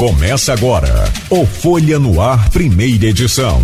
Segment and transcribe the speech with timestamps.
[0.00, 0.88] Começa agora
[1.28, 3.60] o Folha no Ar, primeira edição.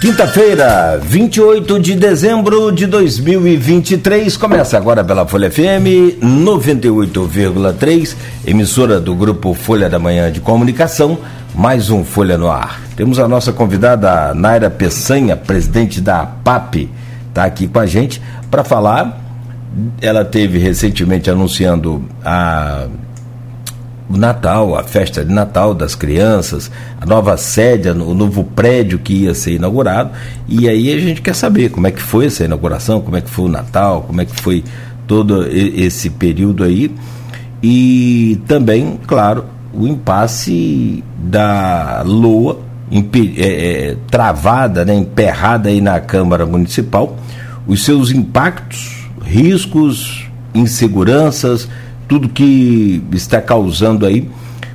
[0.00, 8.14] Quinta-feira, 28 de dezembro de 2023, começa agora pela Folha FM 98,3,
[8.46, 11.18] emissora do grupo Folha da Manhã de Comunicação,
[11.52, 12.80] mais um Folha no Ar.
[12.94, 16.88] Temos a nossa convidada Naira Peçanha, presidente da APAP,
[17.30, 19.25] está aqui com a gente para falar
[20.00, 22.88] ela teve recentemente anunciando a
[24.08, 29.24] o Natal, a festa de Natal das crianças, a nova sede, o novo prédio que
[29.24, 30.10] ia ser inaugurado.
[30.48, 33.28] E aí a gente quer saber como é que foi essa inauguração, como é que
[33.28, 34.62] foi o Natal, como é que foi
[35.06, 36.94] todo esse período aí.
[37.60, 42.60] E também, claro, o impasse da LOA
[43.36, 47.16] é, é, travada, né, emperrada aí na Câmara Municipal,
[47.66, 48.95] os seus impactos
[49.26, 51.68] riscos, inseguranças,
[52.08, 54.30] tudo que está causando aí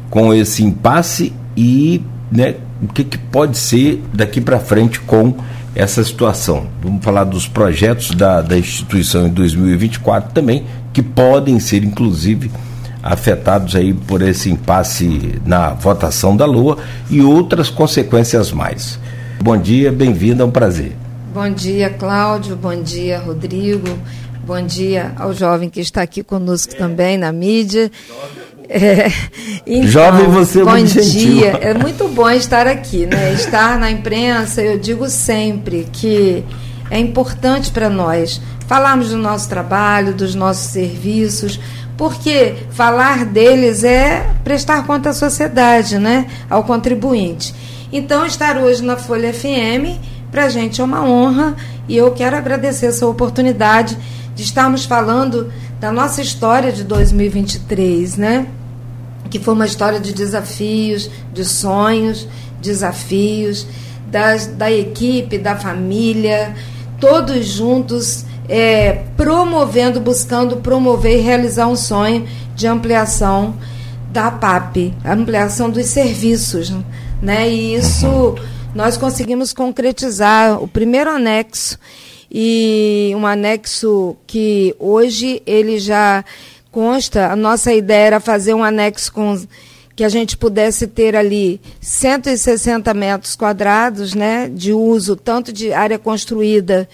[0.09, 5.33] com esse impasse e né, o que, que pode ser daqui para frente com
[5.73, 6.67] essa situação.
[6.83, 12.51] Vamos falar dos projetos da, da instituição em 2024 também, que podem ser inclusive
[13.01, 16.77] afetados aí por esse impasse na votação da Lua
[17.09, 18.99] e outras consequências mais.
[19.41, 20.95] Bom dia, bem-vindo, é um prazer.
[21.33, 23.87] Bom dia, Cláudio, bom dia, Rodrigo.
[24.43, 27.91] Bom dia ao jovem que está aqui conosco também na mídia.
[28.67, 29.05] É,
[29.65, 31.59] então, jovem você é bom muito dia.
[31.61, 33.33] É muito bom estar aqui, né?
[33.33, 36.43] Estar na imprensa, eu digo sempre que
[36.89, 41.59] é importante para nós falarmos do nosso trabalho, dos nossos serviços,
[41.95, 46.25] porque falar deles é prestar conta à sociedade, né?
[46.49, 47.53] Ao contribuinte.
[47.93, 49.99] Então, estar hoje na Folha FM,
[50.31, 51.55] para a gente é uma honra
[51.87, 53.97] e eu quero agradecer essa oportunidade
[54.35, 58.47] de estarmos falando da nossa história de 2023, né?
[59.29, 62.27] Que foi uma história de desafios, de sonhos,
[62.61, 63.65] desafios,
[64.07, 66.53] das, da equipe, da família,
[66.99, 73.55] todos juntos é, promovendo, buscando promover e realizar um sonho de ampliação
[74.11, 76.73] da PAP, ampliação dos serviços,
[77.21, 77.49] né?
[77.49, 78.35] E isso
[78.75, 81.77] nós conseguimos concretizar o primeiro anexo
[82.31, 86.23] e um anexo que hoje ele já
[86.71, 87.27] consta.
[87.27, 89.37] A nossa ideia era fazer um anexo com
[89.93, 95.99] que a gente pudesse ter ali 160 metros quadrados, né, de uso tanto de área
[95.99, 96.87] construída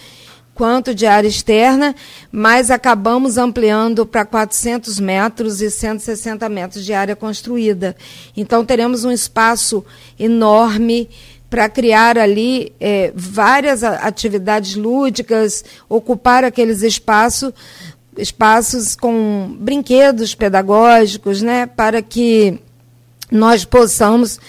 [0.57, 1.95] quanto de área externa,
[2.31, 7.95] mas acabamos ampliando para 400 metros e 160 metros de área construída.
[8.35, 9.85] Então teremos um espaço
[10.19, 11.07] enorme
[11.49, 17.53] para criar ali é, várias atividades lúdicas, ocupar aqueles espaços,
[18.17, 22.59] espaços com brinquedos pedagógicos, né, para que
[23.31, 24.39] nós possamos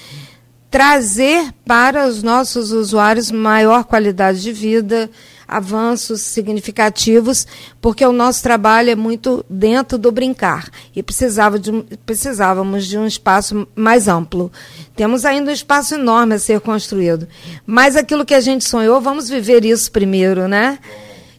[0.71, 5.11] trazer para os nossos usuários maior qualidade de vida,
[5.49, 7.47] avanços significativos,
[7.81, 11.73] porque o nosso trabalho é muito dentro do brincar e precisava de,
[12.05, 14.53] precisávamos de um espaço mais amplo.
[14.95, 17.27] Temos ainda um espaço enorme a ser construído,
[17.65, 20.79] mas aquilo que a gente sonhou, vamos viver isso primeiro, né?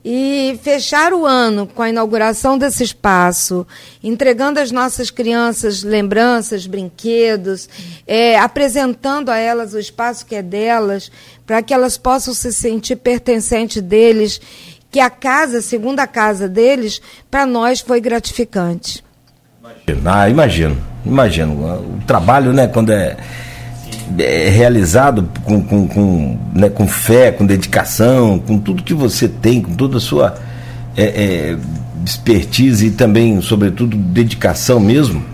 [0.04, 3.68] E fechar o ano com a inauguração desse espaço,
[4.02, 7.68] entregando às nossas crianças lembranças, brinquedos,
[8.08, 11.12] é, apresentando a elas o espaço que é delas,
[11.50, 14.40] para que elas possam se sentir pertencente deles,
[14.92, 17.02] que a casa, segunda casa deles,
[17.32, 19.04] para nós foi gratificante.
[20.06, 21.54] Ah, imagino, imagino.
[21.56, 23.18] O trabalho, né, quando é
[24.20, 29.60] é realizado com, com, com, né, com fé, com dedicação, com tudo que você tem,
[29.60, 30.36] com toda a sua
[30.96, 31.58] é, é,
[32.06, 35.26] expertise e também, sobretudo, dedicação mesmo,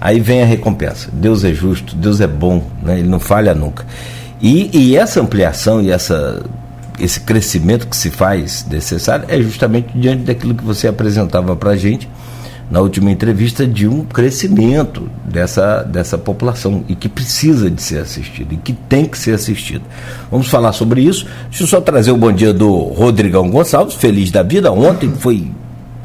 [0.00, 1.10] aí vem a recompensa.
[1.12, 3.84] Deus é justo, Deus é bom, né, ele não falha nunca.
[4.44, 6.42] E, e essa ampliação e essa,
[7.00, 11.76] esse crescimento que se faz necessário é justamente diante daquilo que você apresentava para a
[11.78, 12.06] gente
[12.70, 18.52] na última entrevista de um crescimento dessa, dessa população e que precisa de ser assistido
[18.52, 19.84] e que tem que ser assistido.
[20.30, 21.26] Vamos falar sobre isso.
[21.48, 24.70] Deixa eu só trazer o bom dia do Rodrigão Gonçalves, feliz da vida.
[24.70, 25.50] Ontem foi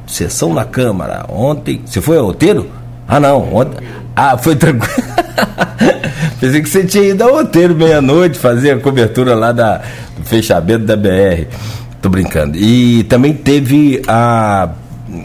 [0.07, 1.25] sessão na Câmara.
[1.27, 1.81] Ontem.
[1.85, 2.69] Você foi ao roteiro?
[3.05, 3.53] Ah, não.
[3.53, 3.85] Ontem.
[4.15, 4.93] Ah, foi tranquilo.
[6.39, 9.81] Pensei que você tinha ido ao roteiro meia-noite fazer a cobertura lá da,
[10.17, 11.47] do fechamento da BR.
[12.01, 12.57] Tô brincando.
[12.57, 14.69] E também teve a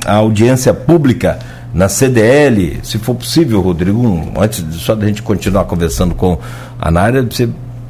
[0.05, 1.39] a audiência pública
[1.73, 6.39] na CDL, se for possível, Rodrigo, antes só da gente continuar conversando com
[6.79, 7.49] a Nária, você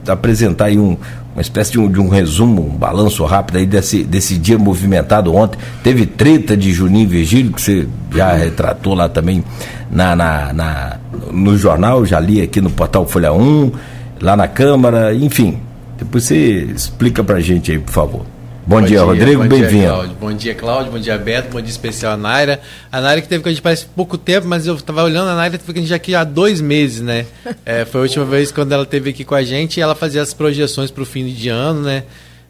[0.08, 0.96] apresentar aí um,
[1.34, 5.34] uma espécie de um, de um resumo, um balanço rápido aí desse, desse dia movimentado
[5.34, 5.58] ontem.
[5.82, 9.42] Teve treta de Juninho Virgílio, que você já retratou lá também
[9.90, 10.96] na, na, na,
[11.32, 13.72] no jornal, já li aqui no portal Folha 1,
[14.20, 15.58] lá na Câmara, enfim.
[15.98, 18.33] Depois você explica pra gente aí, por favor.
[18.66, 20.14] Bom, bom dia, dia, Rodrigo, bem-vindo.
[20.18, 22.62] Bom dia, Cláudio, bom dia, Beto, bom dia especial a Naira.
[22.90, 25.34] A Naira que teve com a gente parece pouco tempo, mas eu estava olhando a
[25.34, 27.26] Naira, teve com a gente aqui há dois meses, né?
[27.66, 30.22] É, foi a última vez quando ela esteve aqui com a gente e ela fazia
[30.22, 32.04] as projeções para o fim de ano, né?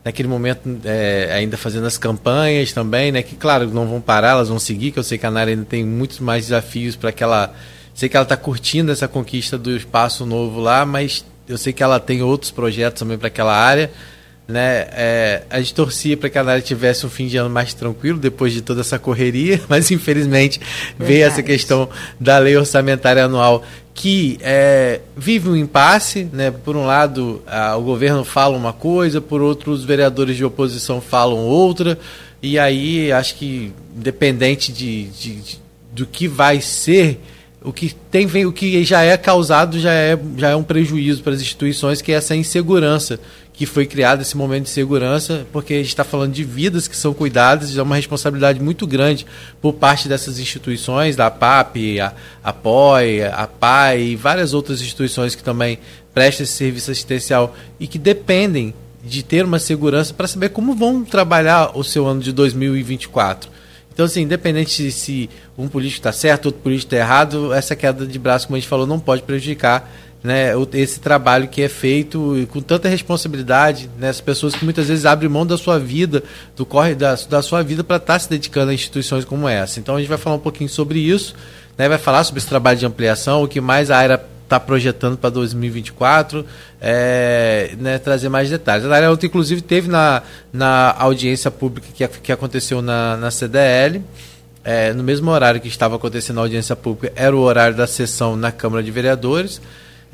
[0.05, 3.21] Naquele momento, é, ainda fazendo as campanhas também, né?
[3.21, 5.65] Que, claro, não vão parar, elas vão seguir, que eu sei que a Naira ainda
[5.65, 7.53] tem muitos mais desafios para que ela...
[7.93, 11.83] Sei que ela está curtindo essa conquista do espaço novo lá, mas eu sei que
[11.83, 13.91] ela tem outros projetos também para aquela área
[14.47, 14.87] né?
[14.93, 18.19] É, a gente torcia para que a Nária tivesse um fim de ano mais tranquilo
[18.19, 21.13] depois de toda essa correria, mas infelizmente Verdade.
[21.13, 21.89] veio essa questão
[22.21, 23.63] da lei orçamentária anual
[23.95, 26.51] que é, vive um impasse, né?
[26.51, 31.01] Por um lado, a, o governo fala uma coisa, por outro, os vereadores de oposição
[31.01, 31.97] falam outra,
[32.43, 37.21] e aí acho que independente de, de, de do que vai ser
[37.63, 41.33] o que tem o que já é causado já é, já é um prejuízo para
[41.33, 43.19] as instituições que é essa insegurança
[43.55, 46.97] que foi criado esse momento de segurança, porque a gente está falando de vidas que
[46.97, 49.25] são cuidadas, é uma responsabilidade muito grande
[49.63, 51.77] por parte dessas instituições, da PAP,
[52.43, 55.79] a, POI, a PAI e várias outras instituições que também
[56.13, 58.75] prestam esse serviço assistencial e que dependem
[59.05, 63.55] de ter uma segurança para saber como vão trabalhar o seu ano de 2024.
[63.93, 68.19] Então, assim, independente se um político está certo, outro político está errado, essa queda de
[68.19, 69.89] braço, como a gente falou, não pode prejudicar
[70.25, 75.05] né, esse trabalho que é feito com tanta responsabilidade, né, as pessoas que muitas vezes
[75.05, 76.25] abrem mão da sua vida,
[76.57, 79.79] do corre da, da sua vida para estar tá se dedicando a instituições como essa.
[79.79, 81.35] Então a gente vai falar um pouquinho sobre isso,
[81.77, 85.19] né, vai falar sobre esse trabalho de ampliação, o que mais a AIRA está projetando
[85.19, 86.47] para 2024,
[86.81, 88.87] é, né, trazer mais detalhes.
[88.87, 94.03] A AIRA inclusive teve na, na audiência pública que, que aconteceu na, na CDL,
[94.65, 98.37] é, no mesmo horário que estava acontecendo a audiência pública, era o horário da sessão
[98.37, 99.61] na Câmara de Vereadores.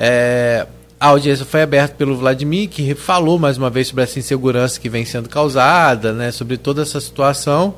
[0.03, 0.67] É,
[0.99, 4.89] a audiência foi aberta pelo Vladimir, que falou mais uma vez sobre essa insegurança que
[4.89, 7.75] vem sendo causada, né, sobre toda essa situação.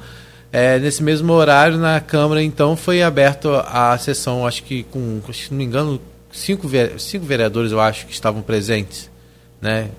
[0.53, 5.51] É, nesse mesmo horário, na Câmara, então, foi aberta a sessão, acho que com, se
[5.51, 9.11] não me engano, cinco, cinco vereadores, eu acho, que estavam presentes.
[9.61, 9.91] Né,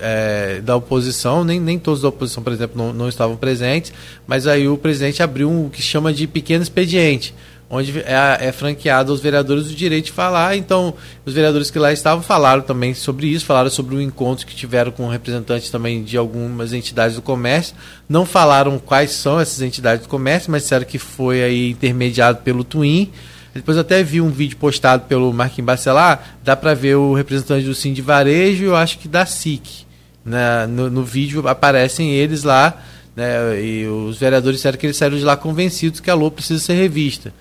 [0.00, 3.92] é, da oposição, nem, nem todos da oposição, por exemplo, não, não estavam presentes,
[4.26, 7.34] mas aí o presidente abriu um, o que chama de pequeno expediente,
[7.68, 10.56] onde é, é franqueado aos vereadores o direito de falar.
[10.56, 10.94] Então,
[11.24, 14.90] os vereadores que lá estavam falaram também sobre isso, falaram sobre o encontro que tiveram
[14.92, 17.74] com representantes também de algumas entidades do comércio.
[18.08, 22.64] Não falaram quais são essas entidades do comércio, mas disseram que foi aí intermediado pelo
[22.64, 23.10] Twin.
[23.54, 27.74] Depois até vi um vídeo postado pelo Marquinhos Bacelar, dá para ver o representante do
[27.74, 29.84] Sim de Varejo e eu acho que da SIC.
[30.24, 30.66] Né?
[30.66, 32.82] No, no vídeo aparecem eles lá,
[33.14, 33.62] né?
[33.62, 36.74] e os vereadores disseram que eles saíram de lá convencidos que a LOA precisa ser
[36.74, 37.32] revista.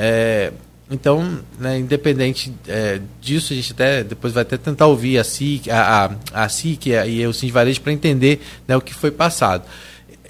[0.00, 0.52] É,
[0.88, 5.68] então, né, independente é, disso, a gente até depois vai até tentar ouvir a SIC,
[5.68, 9.64] a, a, a SIC e o Sim Varejo para entender né, o que foi passado.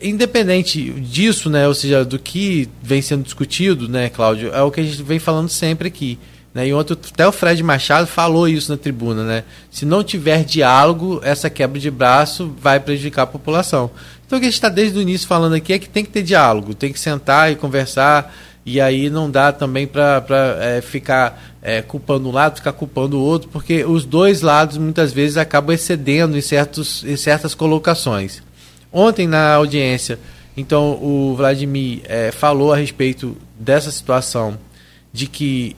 [0.01, 4.81] Independente disso, né, ou seja, do que vem sendo discutido, né, Cláudio, é o que
[4.81, 6.19] a gente vem falando sempre aqui.
[6.55, 9.23] Né, e ontem até o Fred Machado falou isso na tribuna.
[9.23, 9.45] Né?
[9.71, 13.91] Se não tiver diálogo, essa quebra de braço vai prejudicar a população.
[14.27, 16.11] Então o que a gente está desde o início falando aqui é que tem que
[16.11, 18.35] ter diálogo, tem que sentar e conversar
[18.69, 20.23] e aí não dá também para
[20.61, 25.11] é, ficar é, culpando um lado, ficar culpando o outro, porque os dois lados muitas
[25.11, 28.43] vezes acabam excedendo em, certos, em certas colocações.
[28.93, 30.19] Ontem na audiência,
[30.55, 34.59] então o Vladimir é, falou a respeito dessa situação
[35.11, 35.75] de que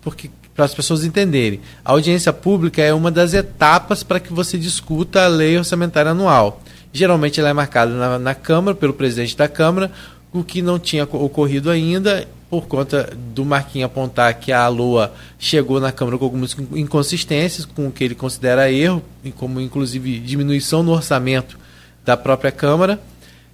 [0.00, 4.56] porque para as pessoas entenderem, a audiência pública é uma das etapas para que você
[4.56, 6.62] discuta a lei orçamentária anual.
[6.92, 9.90] Geralmente ela é marcada na, na Câmara pelo presidente da Câmara
[10.32, 15.78] o que não tinha ocorrido ainda por conta do Marquinhos apontar que a Lua chegou
[15.80, 19.02] na Câmara com algumas inconsistências, com o que ele considera erro,
[19.36, 21.58] como inclusive diminuição no orçamento
[22.04, 22.98] da própria Câmara.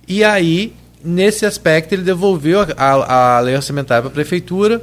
[0.07, 0.73] E aí,
[1.04, 4.81] nesse aspecto, ele devolveu a, a, a lei orçamentária para a Prefeitura,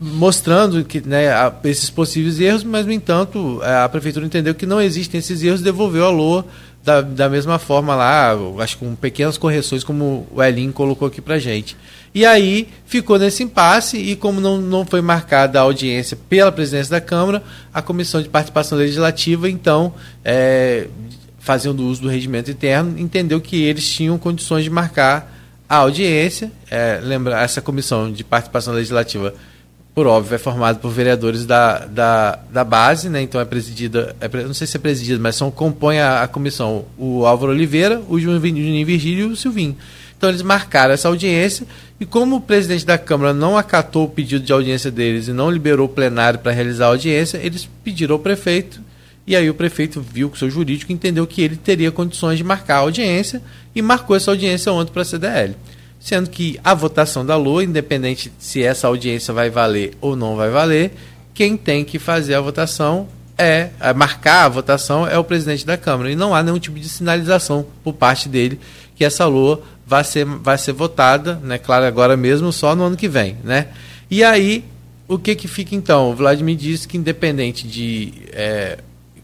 [0.00, 1.26] mostrando que, né,
[1.64, 5.64] esses possíveis erros, mas, no entanto, a Prefeitura entendeu que não existem esses erros e
[5.64, 6.44] devolveu a Lua
[6.84, 11.20] da, da mesma forma lá, acho que com pequenas correções, como o Elin colocou aqui
[11.20, 11.76] pra gente.
[12.14, 16.90] E aí ficou nesse impasse, e como não, não foi marcada a audiência pela presidência
[16.90, 20.88] da Câmara, a Comissão de Participação Legislativa, então, é,
[21.38, 25.32] fazendo uso do regimento interno, entendeu que eles tinham condições de marcar
[25.68, 26.52] a audiência.
[26.70, 29.34] É, lembra, essa comissão de participação legislativa
[29.94, 33.20] por óbvio, é formado por vereadores da, da, da base, né?
[33.20, 36.86] Então é presidida, é, não sei se é presidida, mas são, compõe a, a comissão
[36.96, 39.76] o Álvaro Oliveira, o Juninho Virgílio e o Silvinho.
[40.16, 41.66] Então eles marcaram essa audiência
[42.00, 45.50] e como o presidente da Câmara não acatou o pedido de audiência deles e não
[45.50, 48.80] liberou o plenário para realizar a audiência, eles pediram ao prefeito
[49.26, 52.44] e aí o prefeito viu com o seu jurídico entendeu que ele teria condições de
[52.44, 53.42] marcar a audiência
[53.74, 55.56] e marcou essa audiência ontem para a CDL
[56.02, 60.50] sendo que a votação da Lua, independente se essa audiência vai valer ou não vai
[60.50, 60.92] valer,
[61.32, 63.06] quem tem que fazer a votação
[63.38, 66.78] é, a marcar a votação é o presidente da Câmara e não há nenhum tipo
[66.78, 68.58] de sinalização por parte dele
[68.96, 72.96] que essa Lua vai ser, vai ser votada, né, claro, agora mesmo só no ano
[72.96, 73.68] que vem, né?
[74.10, 74.64] E aí
[75.06, 76.10] o que que fica então?
[76.10, 78.78] O Vladimir disse que independente de é,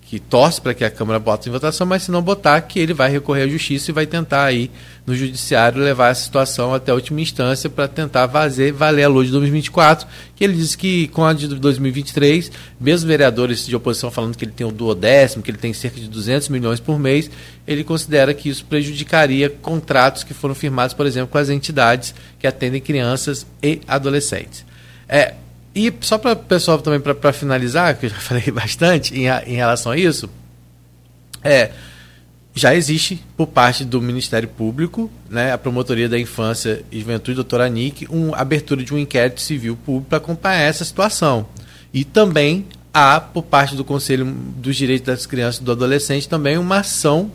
[0.08, 2.94] que torce para que a Câmara bote em votação, mas se não botar, que ele
[2.94, 4.70] vai recorrer à justiça e vai tentar aí
[5.06, 9.26] no judiciário levar a situação até a última instância para tentar fazer valer a lei
[9.26, 12.50] de 2024, que ele disse que com a de 2023,
[12.80, 16.08] mesmo vereadores de oposição falando que ele tem o duodécimo, que ele tem cerca de
[16.08, 17.30] 200 milhões por mês,
[17.66, 22.46] ele considera que isso prejudicaria contratos que foram firmados, por exemplo, com as entidades que
[22.46, 24.64] atendem crianças e adolescentes.
[25.06, 25.34] É,
[25.78, 29.54] e só para o pessoal também, para finalizar, que eu já falei bastante em, em
[29.54, 30.28] relação a isso,
[31.44, 31.70] é,
[32.52, 37.66] já existe por parte do Ministério Público, né, a Promotoria da Infância e Juventude, doutora
[37.66, 41.46] Anick, uma abertura de um inquérito civil público para acompanhar essa situação.
[41.94, 44.24] E também há, por parte do Conselho
[44.56, 47.30] dos Direitos das Crianças e do Adolescente, também uma ação,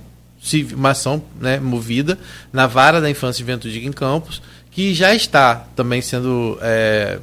[0.73, 2.19] uma ação né, movida
[2.51, 7.19] na Vara da Infância e Juventude em Campos, que já está também sendo é,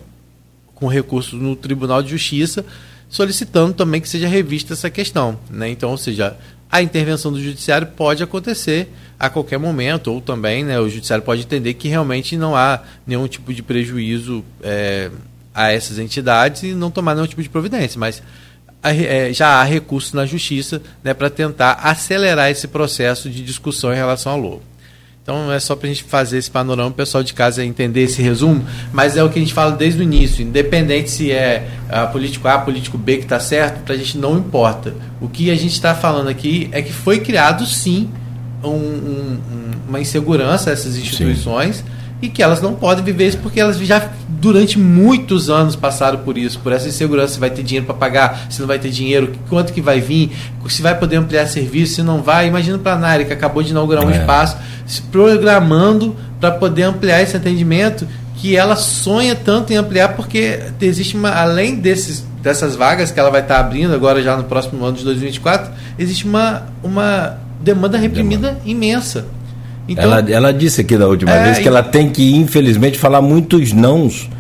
[0.81, 2.65] com recurso no Tribunal de Justiça,
[3.09, 5.39] solicitando também que seja revista essa questão.
[5.51, 5.69] Né?
[5.69, 6.37] Então, ou seja,
[6.73, 11.43] a intervenção do judiciário pode acontecer a qualquer momento, ou também né, o judiciário pode
[11.43, 15.11] entender que realmente não há nenhum tipo de prejuízo é,
[15.55, 18.01] a essas entidades e não tomar nenhum tipo de providência.
[18.01, 18.23] Mas
[18.83, 23.97] é, já há recursos na justiça né, para tentar acelerar esse processo de discussão em
[23.97, 24.63] relação ao lobo.
[25.31, 28.21] Então é só para a gente fazer esse panorama, o pessoal de casa entender esse
[28.21, 32.05] resumo, mas é o que a gente fala desde o início, independente se é a
[32.05, 34.93] político A, político B que está certo, para a gente não importa.
[35.21, 38.11] O que a gente está falando aqui é que foi criado sim
[38.65, 39.39] um, um,
[39.89, 41.77] uma insegurança a essas instituições.
[41.77, 46.19] Sim e que elas não podem viver isso porque elas já durante muitos anos passaram
[46.19, 48.91] por isso, por essa insegurança, se vai ter dinheiro para pagar, se não vai ter
[48.91, 50.31] dinheiro, quanto que vai vir,
[50.69, 52.49] se vai poder ampliar serviço, se não vai.
[52.49, 54.17] Imagina para a Nari, que acabou de inaugurar um é.
[54.19, 60.61] espaço, se programando para poder ampliar esse atendimento, que ela sonha tanto em ampliar, porque
[60.81, 64.45] existe uma, além desses, dessas vagas que ela vai estar tá abrindo agora já no
[64.45, 68.63] próximo ano de 2024, existe uma, uma demanda reprimida demanda.
[68.65, 69.27] imensa.
[69.91, 73.21] Então, ela, ela disse aqui da última é, vez que ela tem que, infelizmente, falar
[73.21, 74.31] muitos nãos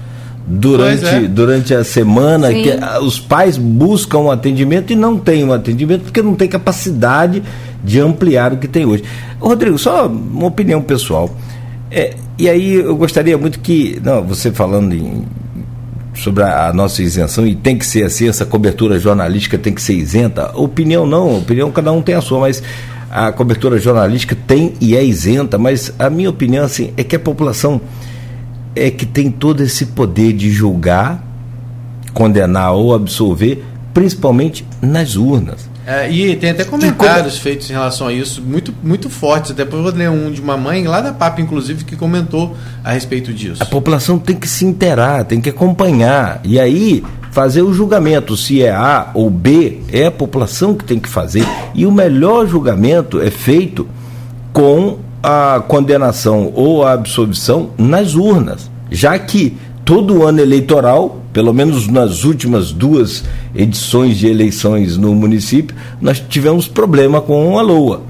[0.46, 1.20] durante, é.
[1.22, 2.62] durante a semana, Sim.
[2.62, 2.70] que
[3.02, 7.42] os pais buscam um atendimento e não têm um atendimento porque não tem capacidade
[7.82, 9.02] de ampliar o que tem hoje.
[9.40, 11.28] Rodrigo, só uma opinião pessoal.
[11.90, 15.24] É, e aí eu gostaria muito que, não, você falando em,
[16.14, 19.82] sobre a, a, nossa isenção e tem que ser assim, essa cobertura jornalística tem que
[19.82, 20.56] ser isenta.
[20.56, 22.62] Opinião não, opinião cada um tem a sua, mas
[23.10, 27.18] a cobertura jornalística tem e é isenta, mas a minha opinião assim, é que a
[27.18, 27.80] população
[28.76, 31.22] é que tem todo esse poder de julgar,
[32.14, 35.68] condenar ou absolver, principalmente nas urnas.
[35.90, 37.42] É, e tem até comentários como...
[37.42, 39.50] feitos em relação a isso, muito, muito fortes.
[39.50, 42.92] Depois eu vou ler um de uma mãe lá da PAP, inclusive, que comentou a
[42.92, 43.60] respeito disso.
[43.60, 46.40] A população tem que se interar, tem que acompanhar.
[46.44, 51.00] E aí, fazer o julgamento se é A ou B, é a população que tem
[51.00, 51.44] que fazer.
[51.74, 53.88] E o melhor julgamento é feito
[54.52, 61.86] com a condenação ou a absolvição nas urnas, já que todo ano eleitoral, pelo menos
[61.88, 68.02] nas últimas duas edições de eleições no município, nós tivemos problema com a LOA.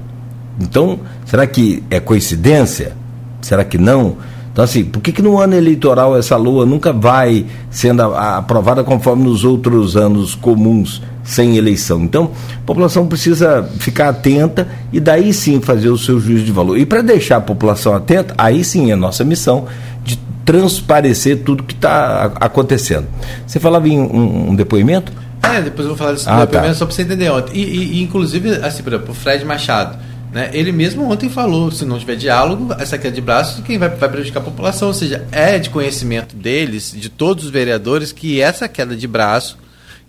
[0.59, 2.95] Então, será que é coincidência?
[3.41, 4.17] Será que não?
[4.51, 9.23] Então, assim, por que, que no ano eleitoral essa lua nunca vai sendo aprovada conforme
[9.23, 12.01] nos outros anos comuns, sem eleição?
[12.01, 16.77] Então, a população precisa ficar atenta e daí sim fazer o seu juízo de valor.
[16.77, 19.67] E para deixar a população atenta, aí sim é nossa missão
[20.03, 23.07] de transparecer tudo que está acontecendo.
[23.45, 25.11] Você falava em um, um depoimento?
[25.43, 26.45] É, depois eu vou falar desse ah, tá.
[26.45, 26.79] depoimento tá.
[26.79, 27.57] só para você entender ontem.
[27.57, 29.97] E, e, e, inclusive, assim, por exemplo, o Fred Machado
[30.31, 30.49] né?
[30.53, 34.09] Ele mesmo ontem falou, se não tiver diálogo, essa queda de braços, quem vai, vai
[34.09, 34.87] prejudicar a população?
[34.87, 39.57] Ou seja, é de conhecimento deles, de todos os vereadores, que essa queda de braço,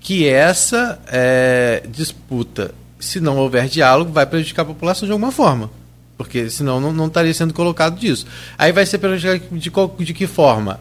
[0.02, 5.70] que essa é, disputa, se não houver diálogo, vai prejudicar a população de alguma forma.
[6.16, 8.26] Porque senão não, não estaria sendo colocado disso.
[8.58, 10.80] Aí vai ser prejudicado de, de que forma?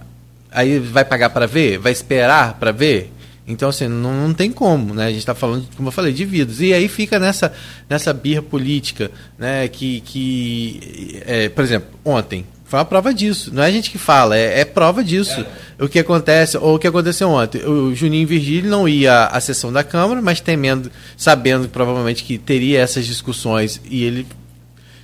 [0.52, 1.78] aí vai pagar para ver?
[1.78, 3.12] Vai esperar para ver?
[3.48, 5.06] Então, assim, não, não, tem como, né?
[5.06, 6.60] A gente está falando, como eu falei, de vidas.
[6.60, 7.52] E aí fica nessa,
[7.90, 9.68] nessa birra política, né?
[9.68, 13.54] Que, que é, por exemplo, ontem, foi uma prova disso.
[13.54, 15.46] Não é a gente que fala, é, é prova disso.
[15.78, 15.84] É.
[15.84, 17.62] O que acontece, ou o que aconteceu ontem.
[17.66, 22.80] O Juninho Virgílio não ia à sessão da Câmara, mas temendo, sabendo provavelmente que teria
[22.80, 24.26] essas discussões e ele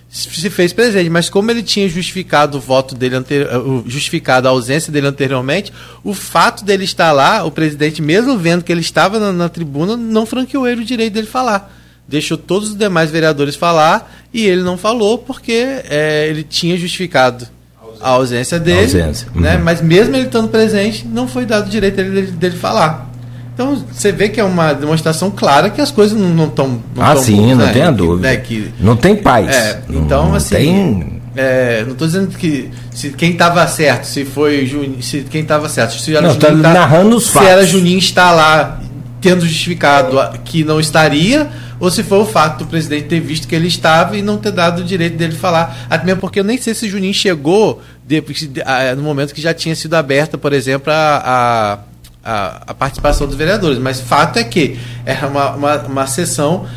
[0.08, 4.90] se fez presente, mas como ele tinha justificado o voto dele anterior, justificado a ausência
[4.90, 5.74] dele anteriormente,
[6.06, 9.98] o fato dele estar lá, o presidente, mesmo vendo que ele estava na, na tribuna,
[9.98, 11.76] não franqueou ele o direito dele falar.
[12.08, 17.57] Deixou todos os demais vereadores falar e ele não falou porque é, ele tinha justificado
[18.02, 19.28] a ausência dele, a ausência.
[19.34, 19.56] Né?
[19.56, 19.64] Uhum.
[19.64, 23.08] mas mesmo ele estando presente, não foi dado o direito dele, dele falar.
[23.54, 26.80] Então você vê que é uma demonstração clara que as coisas não estão.
[26.96, 27.74] Ah, sim, boas, não né?
[27.74, 28.30] tenha dúvida.
[28.30, 28.38] Né?
[28.38, 29.50] Que, não tem paz.
[29.50, 30.56] É, então, não, assim.
[30.56, 31.18] Tem...
[31.36, 35.70] É, não estou dizendo que se quem estava certo, se foi Juninho, se quem estava
[35.70, 37.50] certo, se era não, Juninho, tá narrando os se fatos.
[37.50, 38.80] era Juninho está lá
[39.22, 41.48] tendo justificado que não estaria,
[41.80, 44.52] ou se foi o fato do presidente ter visto que ele estava e não ter
[44.52, 45.86] dado o direito dele falar.
[45.90, 48.50] Até mesmo porque eu nem sei se Juninho chegou depois,
[48.96, 51.80] no momento que já tinha sido aberta, por exemplo, a,
[52.24, 53.78] a, a participação dos vereadores.
[53.78, 56.68] Mas fato é que era uma, uma, uma sessão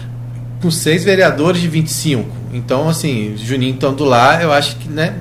[0.60, 2.28] com seis vereadores de 25.
[2.52, 5.14] Então, assim, Juninho estando lá, eu acho que, né?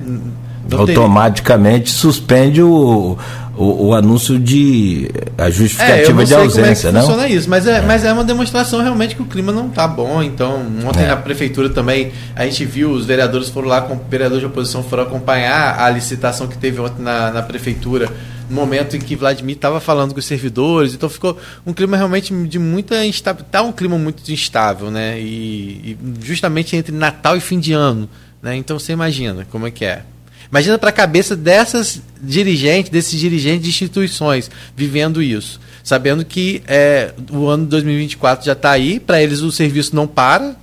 [0.78, 3.16] Automaticamente suspende o,
[3.56, 7.78] o, o, anúncio de a justificativa é, de ausência, como é funciona isso, mas é,
[7.78, 10.22] é, mas é uma demonstração realmente que o clima não está bom.
[10.22, 11.08] Então, ontem é.
[11.08, 15.78] na prefeitura também a gente viu os vereadores foram lá, vereadores de oposição foram acompanhar
[15.80, 18.10] a licitação que teve ontem na, na prefeitura
[18.50, 22.34] no momento em que Vladimir estava falando com os servidores, então ficou um clima realmente
[22.46, 25.18] de muita instabilidade, tá um clima muito instável, né?
[25.20, 28.08] E, e, justamente entre Natal e fim de ano,
[28.42, 28.56] né?
[28.56, 30.02] Então você imagina como é que é.
[30.50, 37.14] Imagina para a cabeça dessas dirigentes, desses dirigentes de instituições vivendo isso, sabendo que é,
[37.30, 40.56] o ano de 2024 já está aí, para eles o serviço não para,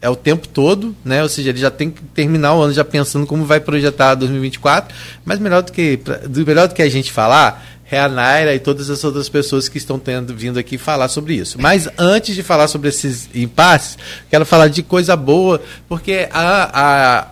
[0.00, 1.22] é o tempo todo, né?
[1.22, 4.94] Ou seja, ele já tem que terminar o ano já pensando como vai projetar 2024,
[5.24, 6.00] mas melhor do que
[6.44, 9.76] melhor do que a gente falar é a Naira e todas as outras pessoas que
[9.76, 11.60] estão tendo vindo aqui falar sobre isso.
[11.60, 13.98] Mas antes de falar sobre esses impasses,
[14.30, 17.31] quero falar de coisa boa, porque a, a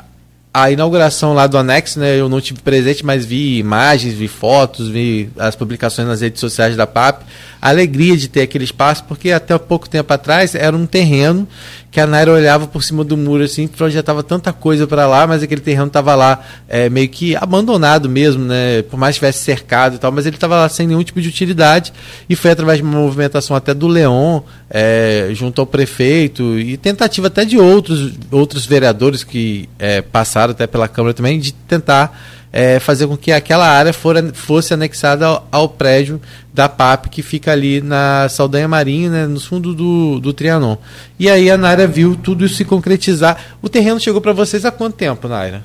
[0.53, 4.89] a inauguração lá do anexo, né, eu não tive presente, mas vi imagens, vi fotos,
[4.89, 7.23] vi as publicações nas redes sociais da PAP.
[7.61, 11.47] Alegria de ter aquele espaço, porque até pouco tempo atrás era um terreno
[11.91, 15.43] que a Naira olhava por cima do muro assim, projetava tanta coisa para lá, mas
[15.43, 18.83] aquele terreno estava lá é, meio que abandonado mesmo, né?
[18.83, 21.29] Por mais que estivesse cercado e tal, mas ele estava lá sem nenhum tipo de
[21.29, 21.93] utilidade
[22.29, 27.27] e foi através de uma movimentação até do Leon, é, junto ao prefeito e tentativa
[27.27, 32.81] até de outros outros vereadores que é, passaram até pela Câmara também de tentar é,
[32.81, 36.21] fazer com que aquela área for, fosse anexada ao, ao, prédio
[36.53, 40.77] da PAP que fica ali na Saldanha Marinha, né, no fundo do, do Trianon.
[41.19, 43.57] E aí a Naira viu tudo isso se concretizar.
[43.63, 45.63] O terreno chegou para vocês há quanto tempo, Naira?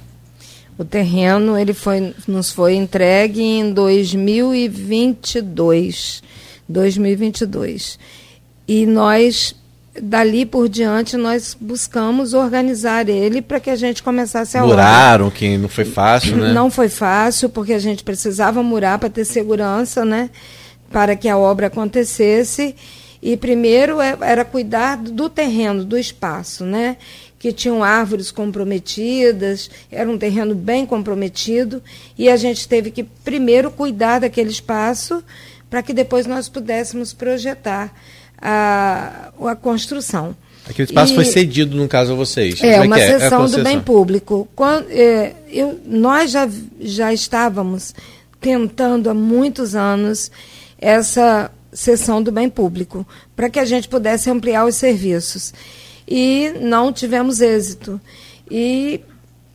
[0.77, 6.21] O terreno ele foi, nos foi entregue em 2022.
[6.67, 7.97] 2022.
[8.67, 9.55] E nós
[10.01, 15.37] dali por diante nós buscamos organizar ele para que a gente começasse a Muraram, obra.
[15.37, 16.53] que não foi fácil, né?
[16.53, 20.29] Não foi fácil, porque a gente precisava murar para ter segurança, né?
[20.91, 22.75] Para que a obra acontecesse.
[23.21, 26.97] E primeiro é, era cuidar do terreno, do espaço, né?
[27.39, 31.81] Que tinham árvores comprometidas, era um terreno bem comprometido,
[32.17, 35.23] e a gente teve que primeiro cuidar daquele espaço
[35.69, 37.93] para que depois nós pudéssemos projetar
[38.47, 40.35] a, a construção.
[40.69, 42.61] Aquele espaço e, foi cedido, no caso, a vocês.
[42.61, 43.19] É, é uma é?
[43.19, 44.47] sessão é do bem público.
[44.55, 46.47] Quando, é, eu, nós já,
[46.79, 47.93] já estávamos
[48.39, 50.31] tentando há muitos anos
[50.77, 53.05] essa sessão do bem público,
[53.35, 55.51] para que a gente pudesse ampliar os serviços.
[56.07, 57.99] E não tivemos êxito.
[58.49, 59.01] E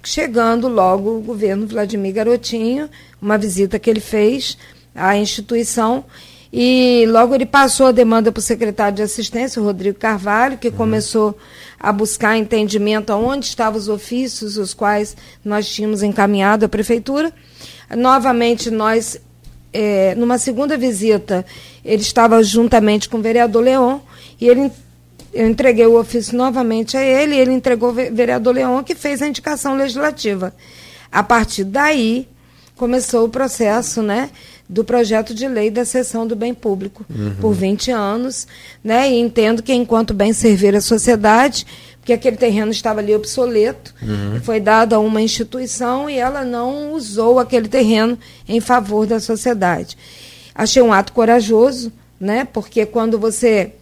[0.02, 2.90] chegando logo o governo Vladimir Garotinho,
[3.22, 4.58] uma visita que ele fez
[4.94, 6.04] à instituição,
[6.52, 10.68] e logo ele passou a demanda para o secretário de assistência, o Rodrigo Carvalho, que
[10.68, 10.74] uhum.
[10.74, 11.38] começou
[11.78, 17.32] a buscar entendimento aonde estavam os ofícios, os quais nós tínhamos encaminhado à prefeitura.
[17.96, 19.20] Novamente, nós,
[19.72, 21.46] é, numa segunda visita,
[21.84, 24.00] ele estava juntamente com o vereador Leon,
[24.40, 24.72] e ele,
[25.32, 29.22] eu entreguei o ofício novamente a ele, e ele entregou ao vereador Leon, que fez
[29.22, 30.52] a indicação legislativa.
[31.12, 32.28] A partir daí,
[32.76, 34.30] começou o processo, né?
[34.70, 37.34] Do projeto de lei da seção do bem público uhum.
[37.40, 38.46] por 20 anos,
[38.84, 39.10] né?
[39.10, 41.66] E entendo que enquanto bem servir a sociedade,
[41.98, 44.40] porque aquele terreno estava ali obsoleto, uhum.
[44.42, 48.16] foi dado a uma instituição e ela não usou aquele terreno
[48.48, 49.98] em favor da sociedade.
[50.54, 52.44] Achei um ato corajoso, né?
[52.44, 53.72] Porque quando você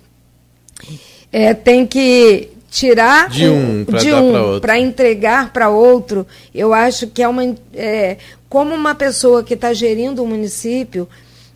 [1.30, 3.84] é, tem que tirar de um
[4.60, 7.42] para um, entregar para outro, eu acho que é uma
[7.74, 11.08] é, como uma pessoa que está gerindo o um município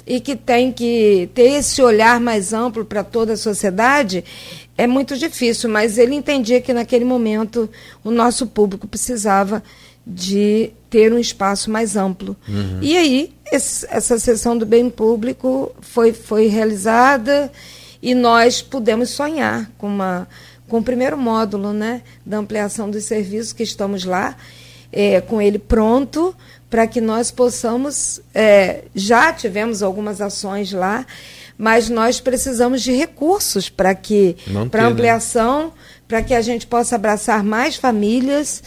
[0.06, 4.24] e que tem que ter esse olhar mais amplo para toda a sociedade,
[4.76, 7.68] é muito difícil, mas ele entendia que naquele momento
[8.02, 9.62] o nosso público precisava
[10.04, 12.36] de ter um espaço mais amplo.
[12.48, 12.78] Uhum.
[12.82, 17.52] E aí, esse, essa sessão do bem público foi, foi realizada
[18.02, 20.26] e nós pudemos sonhar com, uma,
[20.72, 24.34] com o primeiro módulo né, da ampliação dos serviços que estamos lá,
[24.90, 26.34] é, com ele pronto,
[26.70, 28.22] para que nós possamos.
[28.34, 31.04] É, já tivemos algumas ações lá,
[31.58, 34.34] mas nós precisamos de recursos para que
[34.70, 34.88] para né?
[34.88, 35.70] ampliação, né?
[36.08, 38.62] para que a gente possa abraçar mais famílias.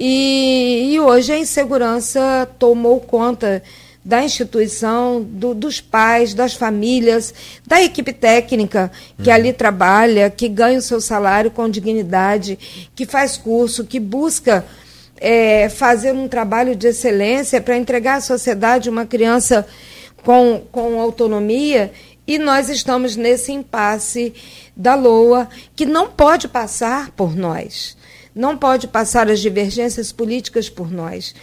[0.00, 3.62] E, e hoje a insegurança tomou conta
[4.04, 7.32] da instituição, do, dos pais, das famílias,
[7.66, 8.90] da equipe técnica
[9.22, 9.34] que uhum.
[9.34, 12.58] ali trabalha, que ganha o seu salário com dignidade,
[12.94, 14.64] que faz curso, que busca
[15.18, 19.64] é, fazer um trabalho de excelência para entregar à sociedade uma criança
[20.24, 21.92] com, com autonomia
[22.26, 24.34] e nós estamos nesse impasse
[24.76, 27.96] da LOA que não pode passar por nós,
[28.34, 31.34] não pode passar as divergências políticas por nós.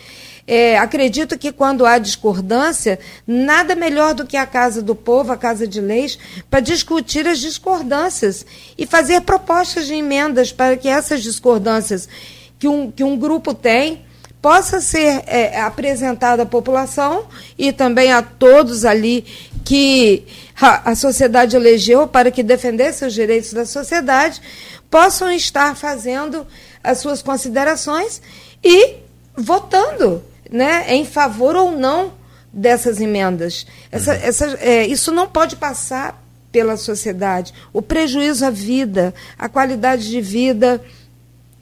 [0.51, 5.38] É, acredito que quando há discordância, nada melhor do que a Casa do Povo, a
[5.38, 6.17] Casa de Leis,
[6.49, 8.43] para discutir as discordâncias
[8.75, 12.09] e fazer propostas de emendas para que essas discordâncias
[12.57, 14.03] que um, que um grupo tem
[14.41, 19.23] possa ser é, apresentado à população e também a todos ali
[19.63, 20.25] que
[20.59, 24.41] a, a sociedade elegeu para que defendesse os direitos da sociedade,
[24.89, 26.47] possam estar fazendo
[26.83, 28.19] as suas considerações
[28.63, 28.95] e
[29.38, 32.13] votando né, em favor ou não
[32.51, 33.67] dessas emendas.
[33.91, 34.19] Essa, uhum.
[34.21, 37.53] essa, é, isso não pode passar pela sociedade.
[37.71, 40.81] O prejuízo à vida, à qualidade de vida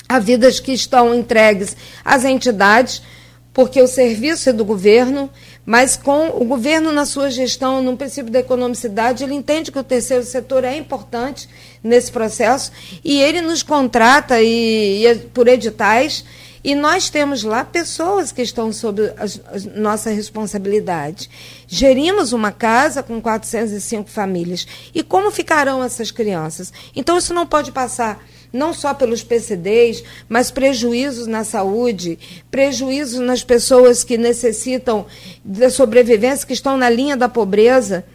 [0.07, 3.01] a vidas que estão entregues às entidades,
[3.53, 5.29] porque o serviço é do governo,
[5.65, 9.83] mas com o governo na sua gestão, no princípio da economicidade, ele entende que o
[9.83, 11.49] terceiro setor é importante
[11.83, 12.71] nesse processo
[13.03, 16.23] e ele nos contrata e, e por editais
[16.63, 21.29] e nós temos lá pessoas que estão sob a, nossa responsabilidade.
[21.67, 24.67] Gerimos uma casa com 405 famílias.
[24.93, 26.73] E como ficarão essas crianças?
[26.95, 32.17] Então, isso não pode passar não só pelos PCDs, mas prejuízos na saúde,
[32.49, 35.05] prejuízos nas pessoas que necessitam
[35.43, 38.05] da sobrevivência, que estão na linha da pobreza.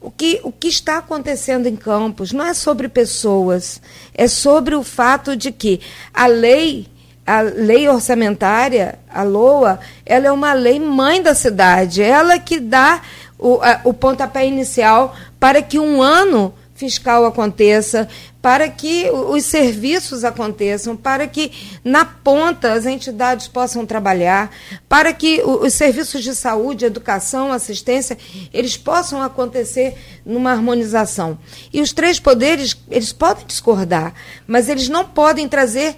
[0.00, 3.80] O que, o que está acontecendo em Campos não é sobre pessoas,
[4.12, 5.80] é sobre o fato de que
[6.12, 6.86] a lei,
[7.26, 13.00] a lei orçamentária, a LOA, ela é uma lei mãe da cidade, ela que dá
[13.38, 18.08] o, a, o pontapé inicial para que um ano fiscal aconteça,
[18.42, 24.50] para que os serviços aconteçam, para que na ponta as entidades possam trabalhar,
[24.88, 28.18] para que os serviços de saúde, educação, assistência,
[28.52, 29.94] eles possam acontecer
[30.26, 31.38] numa harmonização.
[31.72, 34.12] E os três poderes, eles podem discordar,
[34.46, 35.96] mas eles não podem trazer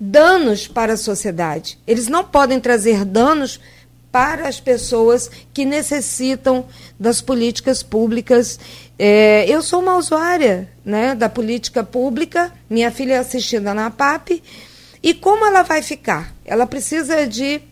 [0.00, 1.78] danos para a sociedade.
[1.86, 3.60] Eles não podem trazer danos
[4.10, 6.64] para as pessoas que necessitam
[6.98, 8.58] das políticas públicas
[9.02, 14.42] é, eu sou uma usuária né, da política pública, minha filha é assistida na PAP,
[15.02, 16.34] e como ela vai ficar?
[16.44, 17.62] Ela precisa de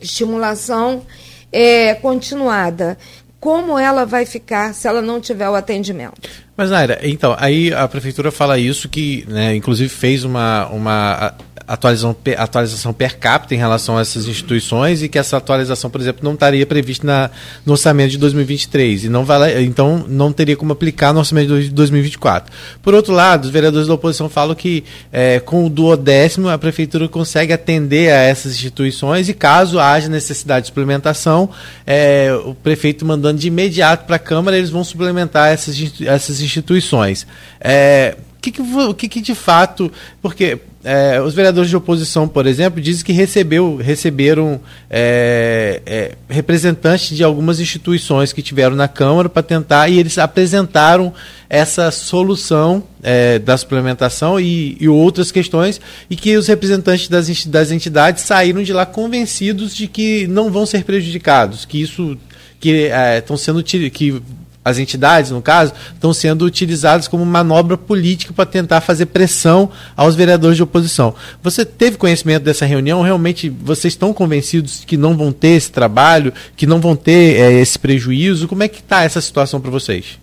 [0.00, 1.06] estimulação
[1.52, 2.98] é, continuada.
[3.42, 6.30] Como ela vai ficar se ela não tiver o atendimento?
[6.56, 11.34] Mas, Naira, então, aí a prefeitura fala isso, que né, inclusive fez uma, uma
[11.72, 16.22] atualização, atualização per capita em relação a essas instituições e que essa atualização, por exemplo,
[16.22, 17.30] não estaria prevista na,
[17.64, 21.70] no orçamento de 2023 e não vale, então não teria como aplicar no orçamento de
[21.70, 22.52] 2024.
[22.82, 27.08] Por outro lado, os vereadores da oposição falam que é, com o duodécimo a prefeitura
[27.08, 31.48] consegue atender a essas instituições e caso haja necessidade de suplementação,
[31.86, 37.26] é, o prefeito mandando de imediato para a Câmara, eles vão suplementar essas, essas instituições.
[37.58, 39.90] É, que, que, o que, que de fato.
[40.20, 47.16] Porque é, os vereadores de oposição, por exemplo, dizem que recebeu, receberam é, é, representantes
[47.16, 51.12] de algumas instituições que tiveram na Câmara para tentar, e eles apresentaram
[51.48, 57.70] essa solução é, da suplementação e, e, outras questões, e que os representantes das, das
[57.70, 62.18] entidades saíram de lá convencidos de que não vão ser prejudicados, que isso
[62.58, 64.22] que estão é, sendo que
[64.64, 70.14] as entidades, no caso, estão sendo utilizadas como manobra política para tentar fazer pressão aos
[70.14, 71.14] vereadores de oposição.
[71.42, 73.02] Você teve conhecimento dessa reunião?
[73.02, 77.52] Realmente vocês estão convencidos que não vão ter esse trabalho, que não vão ter é,
[77.60, 78.46] esse prejuízo?
[78.46, 80.18] Como é que está essa situação para vocês?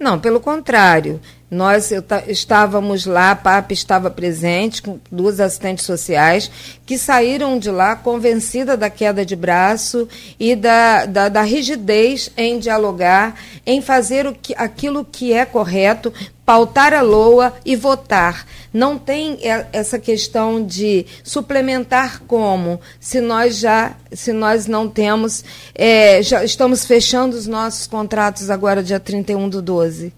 [0.00, 1.20] Não, pelo contrário.
[1.54, 1.92] Nós
[2.26, 6.50] estávamos lá, a PAP estava presente, com duas assistentes sociais,
[6.84, 12.58] que saíram de lá convencida da queda de braço e da, da, da rigidez em
[12.58, 16.12] dialogar, em fazer o que, aquilo que é correto,
[16.44, 18.44] pautar a LOA e votar.
[18.72, 19.38] Não tem
[19.72, 26.84] essa questão de suplementar como, se nós já, se nós não temos, é, já estamos
[26.84, 30.12] fechando os nossos contratos agora dia 31 do 12.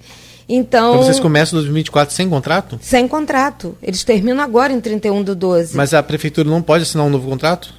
[0.48, 2.78] Então, então vocês começam 2024 sem contrato?
[2.80, 3.76] Sem contrato.
[3.82, 5.76] Eles terminam agora em 31 do 12.
[5.76, 7.74] Mas a prefeitura não pode assinar um novo contrato?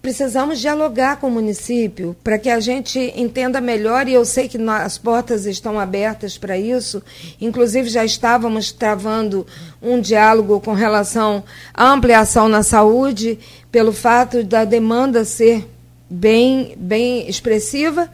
[0.00, 4.58] Precisamos dialogar com o município para que a gente entenda melhor, e eu sei que
[4.58, 7.02] as portas estão abertas para isso.
[7.40, 9.46] Inclusive, já estávamos travando
[9.80, 13.38] um diálogo com relação à ampliação na saúde,
[13.72, 15.66] pelo fato da demanda ser
[16.08, 18.10] bem, bem expressiva.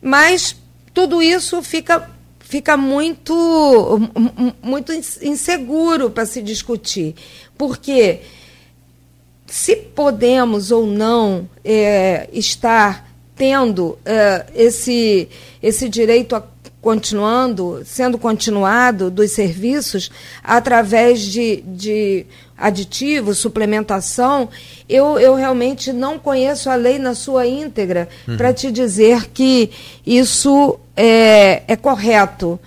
[0.00, 0.56] Mas
[0.94, 2.08] tudo isso fica
[2.48, 4.00] fica muito,
[4.62, 7.14] muito inseguro para se discutir.
[7.58, 8.20] Porque
[9.46, 13.06] se podemos ou não é, estar
[13.36, 15.28] tendo é, esse,
[15.62, 16.42] esse direito a
[16.80, 20.10] continuando, sendo continuado dos serviços
[20.42, 22.24] através de, de
[22.58, 24.48] aditivos, suplementação,
[24.88, 28.36] eu, eu realmente não conheço a lei na sua íntegra uhum.
[28.36, 29.70] para te dizer que
[30.04, 32.58] isso é, é correto.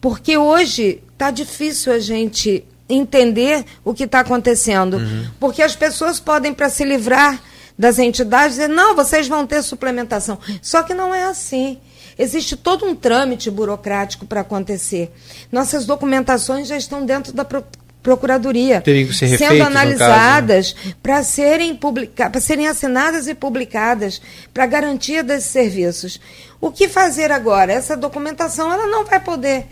[0.00, 4.96] Porque hoje está difícil a gente entender o que está acontecendo.
[4.96, 5.26] Uhum.
[5.38, 7.40] Porque as pessoas podem, para se livrar
[7.78, 10.38] das entidades, dizer, não, vocês vão ter suplementação.
[10.62, 11.78] Só que não é assim.
[12.18, 15.12] Existe todo um trâmite burocrático para acontecer.
[15.50, 17.44] Nossas documentações já estão dentro da
[18.04, 24.20] Procuradoria, ser sendo analisadas para serem, publica para serem assinadas e publicadas
[24.52, 26.20] para garantia desses serviços.
[26.60, 27.72] O que fazer agora?
[27.72, 29.64] Essa documentação ela não vai poder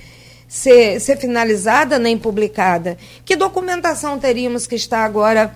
[0.49, 2.97] ser, ser finalizada nem publicada.
[3.23, 5.55] Que documentação teríamos que estar agora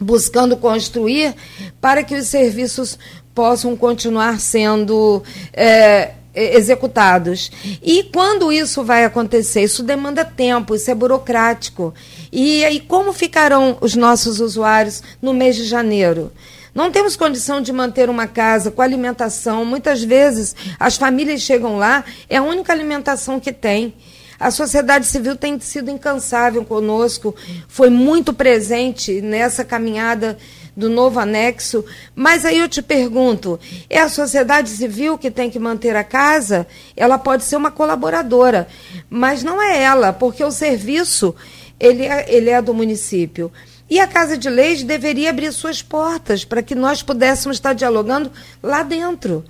[0.00, 1.32] buscando construir
[1.80, 2.98] para que os serviços
[3.32, 7.50] possam continuar sendo é, executados.
[7.82, 9.62] E quando isso vai acontecer?
[9.62, 11.94] Isso demanda tempo, isso é burocrático.
[12.32, 16.32] E aí, como ficarão os nossos usuários no mês de janeiro?
[16.74, 19.64] Não temos condição de manter uma casa com alimentação.
[19.64, 23.94] Muitas vezes as famílias chegam lá, é a única alimentação que tem.
[24.40, 27.34] A sociedade civil tem sido incansável conosco,
[27.68, 30.36] foi muito presente nessa caminhada
[30.76, 31.84] do novo anexo.
[32.14, 33.58] Mas aí eu te pergunto:
[33.88, 36.66] é a sociedade civil que tem que manter a casa?
[36.96, 38.68] Ela pode ser uma colaboradora,
[39.08, 41.34] mas não é ela, porque o serviço
[41.78, 43.52] ele é, ele é do município.
[43.88, 48.32] E a Casa de Leis deveria abrir suas portas para que nós pudéssemos estar dialogando
[48.62, 49.44] lá dentro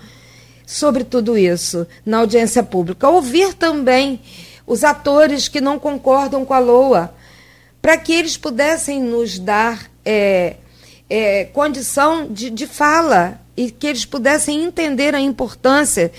[0.66, 3.08] sobre tudo isso, na audiência pública.
[3.08, 4.20] Ouvir também
[4.66, 7.14] os atores que não concordam com a LOA,
[7.80, 10.56] para que eles pudessem nos dar é,
[11.08, 16.10] é, condição de, de fala e que eles pudessem entender a importância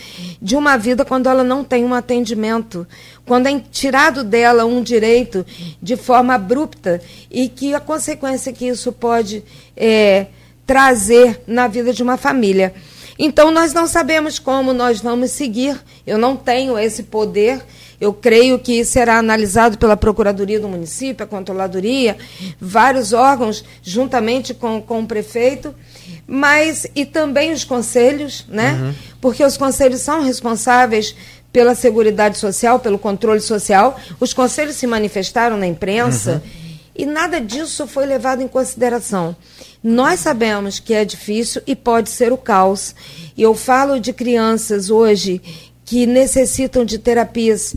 [0.41, 2.87] de uma vida quando ela não tem um atendimento,
[3.25, 5.45] quando é tirado dela um direito
[5.81, 9.43] de forma abrupta e que a consequência que isso pode
[9.75, 10.27] é,
[10.65, 12.73] trazer na vida de uma família.
[13.17, 17.61] Então, nós não sabemos como nós vamos seguir, eu não tenho esse poder
[17.99, 22.17] eu creio que será analisado pela Procuradoria do Município, a Controladoria,
[22.59, 25.73] vários órgãos, juntamente com, com o prefeito,
[26.27, 28.73] mas e também os conselhos, né?
[28.73, 28.93] Uhum.
[29.21, 31.15] Porque os conselhos são responsáveis
[31.51, 33.97] pela Seguridade Social, pelo controle social.
[34.19, 36.51] Os conselhos se manifestaram na imprensa uhum.
[36.93, 39.35] e nada disso foi levado em consideração.
[39.81, 42.93] Nós sabemos que é difícil e pode ser o caos.
[43.37, 45.41] E eu falo de crianças hoje
[45.85, 47.75] que necessitam de terapias,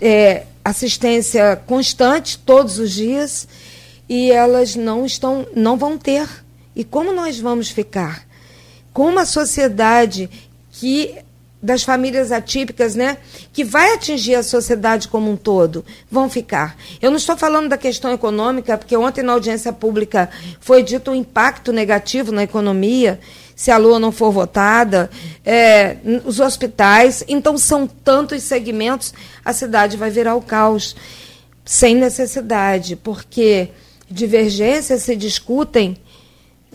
[0.00, 3.48] é, assistência constante todos os dias
[4.08, 6.28] e elas não estão, não vão ter.
[6.74, 8.26] E como nós vamos ficar
[8.92, 10.30] com uma sociedade
[10.70, 11.14] que
[11.60, 13.18] das famílias atípicas, né,
[13.52, 16.76] que vai atingir a sociedade como um todo, vão ficar.
[17.02, 21.14] Eu não estou falando da questão econômica, porque ontem na audiência pública foi dito um
[21.14, 23.18] impacto negativo na economia,
[23.58, 25.10] se a lua não for votada,
[25.44, 27.24] é, os hospitais.
[27.26, 29.12] Então, são tantos segmentos,
[29.44, 30.94] a cidade vai virar o caos,
[31.64, 33.70] sem necessidade, porque
[34.08, 35.96] divergências se discutem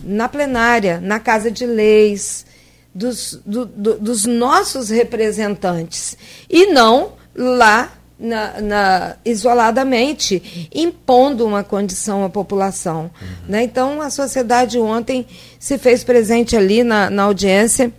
[0.03, 2.45] na plenária, na Casa de Leis,
[2.93, 6.17] dos, do, do, dos nossos representantes,
[6.49, 13.03] e não lá na, na, isoladamente, impondo uma condição à população.
[13.21, 13.27] Uhum.
[13.49, 13.63] Né?
[13.63, 15.25] Então, a sociedade ontem
[15.59, 17.91] se fez presente ali na, na audiência.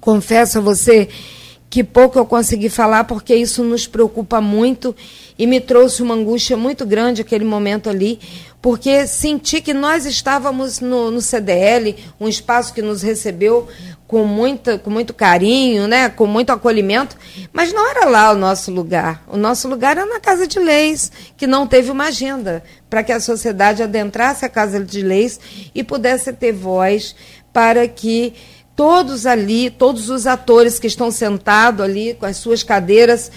[0.00, 1.08] Confesso a você
[1.70, 4.94] que pouco eu consegui falar, porque isso nos preocupa muito
[5.38, 8.18] e me trouxe uma angústia muito grande aquele momento ali,
[8.60, 13.68] porque senti que nós estávamos no, no CDL, um espaço que nos recebeu
[14.10, 17.16] com, muita, com muito carinho, né, com muito acolhimento,
[17.52, 19.22] mas não era lá o nosso lugar.
[19.28, 23.12] O nosso lugar era na Casa de Leis, que não teve uma agenda para que
[23.12, 25.38] a sociedade adentrasse a Casa de Leis
[25.72, 27.14] e pudesse ter voz
[27.52, 28.34] para que
[28.74, 33.30] todos ali, todos os atores que estão sentados ali com as suas cadeiras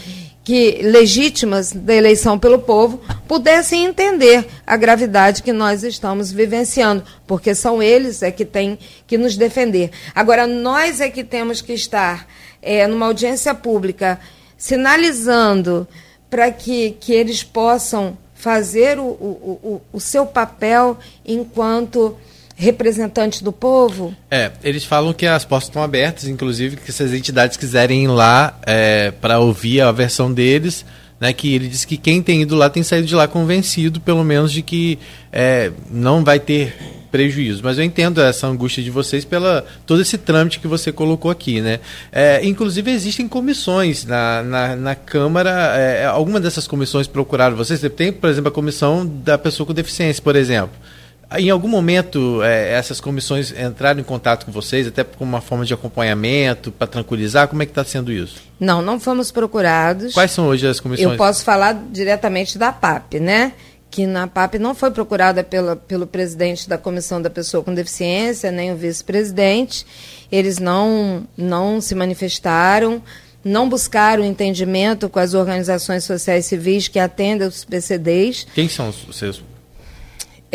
[0.44, 7.56] que legítimas da eleição pelo povo pudessem entender a gravidade que nós estamos vivenciando, porque
[7.56, 8.78] são eles é que têm
[9.08, 9.92] que nos defender.
[10.14, 12.28] Agora, nós é que temos que estar
[12.62, 14.20] é, numa audiência pública
[14.58, 15.88] sinalizando
[16.30, 22.18] para que, que eles possam fazer o, o, o, o seu papel enquanto
[22.56, 24.16] representantes do povo?
[24.30, 28.08] É, eles falam que as portas estão abertas, inclusive que se as entidades quiserem ir
[28.08, 30.86] lá é, para ouvir a versão deles,
[31.20, 34.24] né, que ele disse que quem tem ido lá tem saído de lá convencido, pelo
[34.24, 35.00] menos, de que
[35.32, 36.76] é, não vai ter
[37.14, 37.62] prejuízo.
[37.64, 41.62] Mas eu entendo essa angústia de vocês pela todo esse trâmite que você colocou aqui,
[41.62, 41.80] né?
[42.12, 45.52] É, inclusive existem comissões na, na, na Câmara.
[45.78, 47.80] É, alguma dessas comissões procuraram vocês?
[47.96, 50.76] Tem, por exemplo, a comissão da pessoa com deficiência, por exemplo.
[51.36, 55.66] Em algum momento, é, essas comissões entraram em contato com vocês, até com uma forma
[55.66, 57.48] de acompanhamento, para tranquilizar?
[57.48, 58.42] Como é que está sendo isso?
[58.60, 60.14] Não, não fomos procurados.
[60.14, 61.12] Quais são hoje as comissões?
[61.12, 63.54] Eu posso falar diretamente da PAP, né?
[63.90, 68.52] Que na PAP não foi procurada pela, pelo presidente da Comissão da Pessoa com Deficiência,
[68.52, 69.86] nem o vice-presidente.
[70.32, 73.02] Eles não, não se manifestaram,
[73.44, 78.46] não buscaram entendimento com as organizações sociais civis que atendem os PCDs.
[78.54, 79.42] Quem são os seus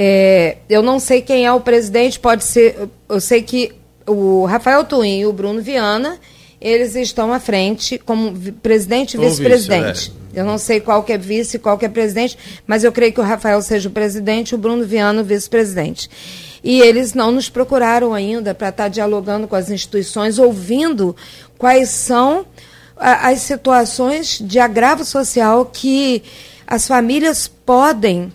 [0.00, 2.88] é, eu não sei quem é o presidente, pode ser.
[3.08, 3.72] Eu sei que
[4.06, 6.20] o Rafael Twin e o Bruno Viana,
[6.60, 8.32] eles estão à frente como
[8.62, 9.92] presidente e vice-presidente.
[9.92, 10.40] Vice, é.
[10.40, 13.12] Eu não sei qual que é vice e qual que é presidente, mas eu creio
[13.12, 16.08] que o Rafael seja o presidente e o Bruno Viana o vice-presidente.
[16.62, 21.16] E eles não nos procuraram ainda para estar dialogando com as instituições, ouvindo
[21.58, 22.46] quais são
[22.96, 26.22] a, as situações de agravo social que
[26.68, 28.32] as famílias podem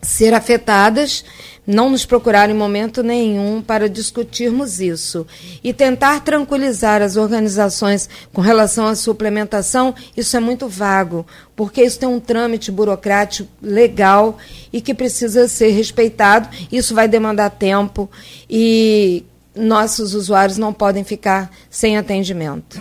[0.00, 1.24] ser afetadas,
[1.66, 5.26] não nos procurar em momento nenhum para discutirmos isso.
[5.62, 11.98] E tentar tranquilizar as organizações com relação à suplementação, isso é muito vago, porque isso
[11.98, 14.38] tem um trâmite burocrático legal
[14.72, 16.48] e que precisa ser respeitado.
[16.72, 18.10] Isso vai demandar tempo
[18.48, 22.80] e nossos usuários não podem ficar sem atendimento.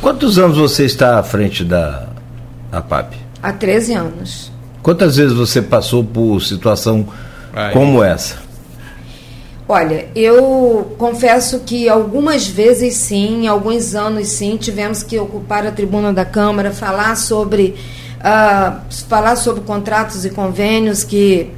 [0.00, 2.08] Quantos anos você está à frente da,
[2.70, 3.14] da PAP?
[3.40, 4.52] Há 13 anos.
[4.82, 7.06] Quantas vezes você passou por situação
[7.54, 7.72] Aí.
[7.72, 8.42] como essa?
[9.68, 16.12] Olha, eu confesso que algumas vezes sim, alguns anos sim, tivemos que ocupar a tribuna
[16.12, 17.76] da Câmara, falar sobre,
[18.18, 21.52] uh, falar sobre contratos e convênios que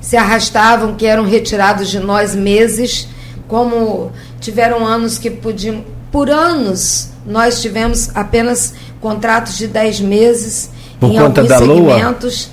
[0.00, 3.08] se arrastavam, que eram retirados de nós meses,
[3.48, 5.84] como tiveram anos que podiam.
[6.12, 12.50] Por anos, nós tivemos apenas contratos de 10 meses por em conta da segmentos.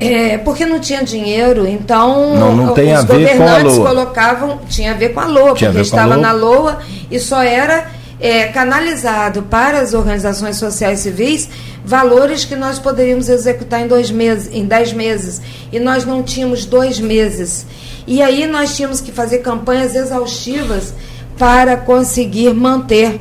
[0.00, 3.88] É, porque não tinha dinheiro, então não, não tem os a ver com a LOA.
[3.88, 7.86] colocavam, tinha a ver com a LOA, tinha porque estava na LOA e só era
[8.18, 11.48] é, canalizado para as organizações sociais civis
[11.84, 15.40] valores que nós poderíamos executar em dois meses, em dez meses.
[15.72, 17.66] E nós não tínhamos dois meses.
[18.06, 20.94] E aí nós tínhamos que fazer campanhas exaustivas
[21.38, 23.20] para conseguir manter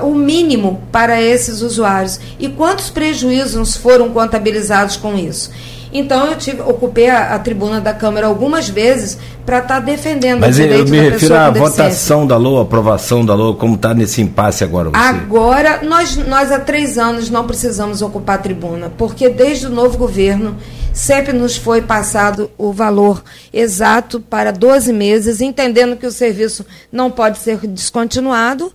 [0.00, 2.20] o mínimo para esses usuários.
[2.38, 5.50] E quantos prejuízos foram contabilizados com isso?
[5.92, 10.40] Então eu tive, ocupei a, a, tribuna da Câmara algumas vezes para estar tá defendendo
[10.40, 14.62] Mas eu me refiro à votação da LOA, aprovação da LOA, como está nesse impasse
[14.62, 14.90] agora?
[14.90, 14.96] Você?
[14.96, 19.96] Agora, nós, nós há três anos não precisamos ocupar a tribuna, porque desde o novo
[19.96, 20.56] governo
[20.92, 27.10] sempre nos foi passado o valor exato para 12 meses, entendendo que o serviço não
[27.10, 28.72] pode ser descontinuado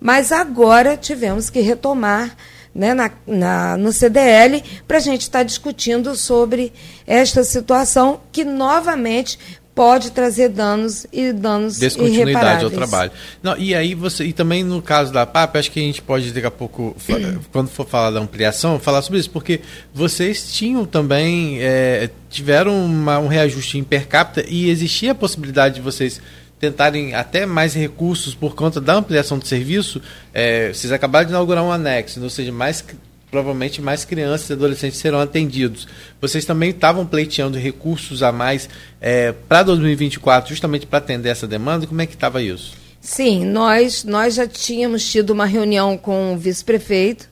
[0.00, 2.36] Mas agora tivemos que retomar
[2.74, 6.72] né, na, na, no CDL para a gente estar tá discutindo sobre
[7.06, 9.38] esta situação que novamente
[9.76, 13.10] pode trazer danos e danos descontinuidade ao trabalho.
[13.42, 16.32] Não, e aí você e também no caso da PAP, acho que a gente pode
[16.32, 16.96] daqui a pouco
[17.52, 19.60] quando for falar da ampliação, falar sobre isso, porque
[19.92, 25.74] vocês tinham também é, tiveram uma, um reajuste em per capita e existia a possibilidade
[25.74, 26.22] de vocês
[26.58, 30.00] tentarem até mais recursos por conta da ampliação do serviço.
[30.32, 32.84] É, vocês acabaram de inaugurar um anexo, ou seja, mais
[33.30, 35.86] provavelmente mais crianças e adolescentes serão atendidos.
[36.20, 38.68] Vocês também estavam pleiteando recursos a mais
[39.00, 41.86] é, para 2024, justamente para atender essa demanda.
[41.86, 42.74] Como é que estava isso?
[43.00, 47.28] Sim, nós, nós já tínhamos tido uma reunião com o vice-prefeito,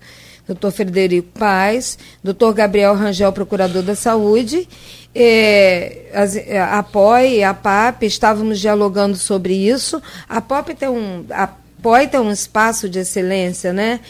[0.46, 4.68] doutor Frederico Paz, doutor Gabriel Rangel, procurador da saúde,
[5.14, 6.10] é,
[6.58, 10.02] a, a POI e a PAP estávamos dialogando sobre isso.
[10.28, 11.46] A POP tem um, a
[11.82, 14.00] POI tem um espaço de excelência, né?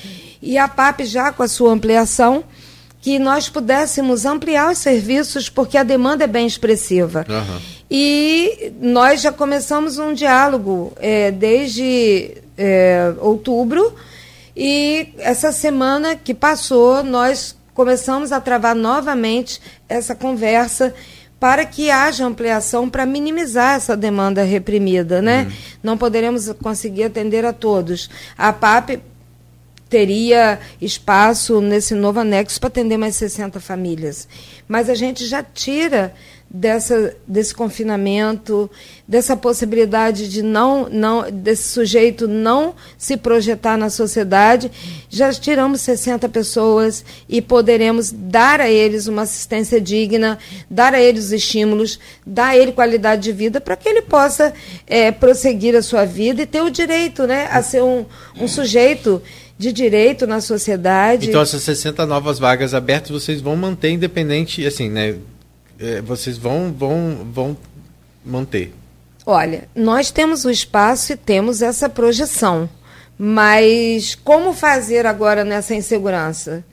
[0.45, 2.45] e a PAP já com a sua ampliação,
[3.01, 7.25] que nós pudéssemos ampliar os serviços, porque a demanda é bem expressiva.
[7.29, 7.61] Uhum.
[7.91, 13.95] E nós já começamos um diálogo é, desde é, outubro,
[14.57, 20.95] e essa semana que passou, nós começamos a travar novamente essa conversa
[21.41, 25.43] para que haja ampliação para minimizar essa demanda reprimida, né?
[25.43, 25.53] Uhum.
[25.83, 28.09] Não poderemos conseguir atender a todos.
[28.39, 29.01] A PAP
[29.91, 34.27] teria espaço nesse novo anexo para atender mais 60 famílias.
[34.67, 36.15] Mas a gente já tira
[36.57, 38.71] dessa, desse confinamento,
[39.09, 44.71] dessa possibilidade de não, não, desse sujeito não se projetar na sociedade,
[45.11, 50.39] já tiramos 60 pessoas e poderemos dar a eles uma assistência digna,
[50.71, 54.55] dar a eles estímulos, dar a ele qualidade de vida para que ele possa
[54.87, 58.07] é, prosseguir a sua vida e ter o direito né, a ser um,
[58.39, 59.21] um sujeito
[59.59, 61.29] de direito na sociedade.
[61.29, 65.17] Então essas 60 novas vagas abertas vocês vão manter independente, assim, né?
[65.85, 67.57] É, vocês vão, vão, vão
[68.25, 68.73] manter.
[69.27, 72.67] Olha, nós temos o espaço e temos essa projeção.
[73.19, 76.65] Mas como fazer agora nessa insegurança?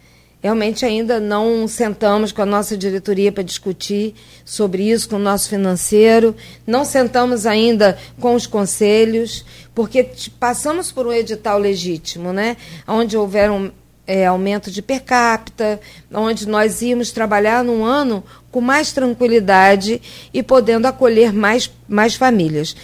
[0.42, 5.50] Realmente ainda não sentamos com a nossa diretoria para discutir sobre isso, com o nosso
[5.50, 6.34] financeiro,
[6.66, 9.46] não sentamos ainda com os conselhos,
[9.76, 10.10] porque
[10.40, 12.58] passamos por um edital legítimo, né?
[12.88, 13.70] onde houver um
[14.06, 15.80] é, aumento de per capita,
[16.14, 20.02] onde nós íamos trabalhar num ano com mais tranquilidade
[20.34, 22.76] e podendo acolher mais, mais famílias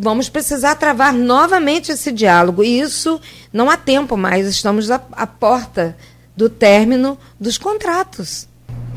[0.00, 2.62] vamos precisar travar novamente esse diálogo.
[2.62, 3.20] E isso
[3.52, 5.96] não há tempo mais, estamos à, à porta
[6.36, 8.48] do término dos contratos.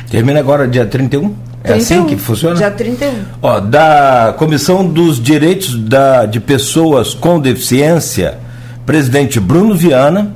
[0.09, 1.35] Termina agora dia 31?
[1.63, 2.55] É 31, assim que funciona?
[2.55, 3.25] Dia 31.
[3.41, 8.37] Ó, da Comissão dos Direitos da, de Pessoas com Deficiência,
[8.85, 10.33] presidente Bruno Viana,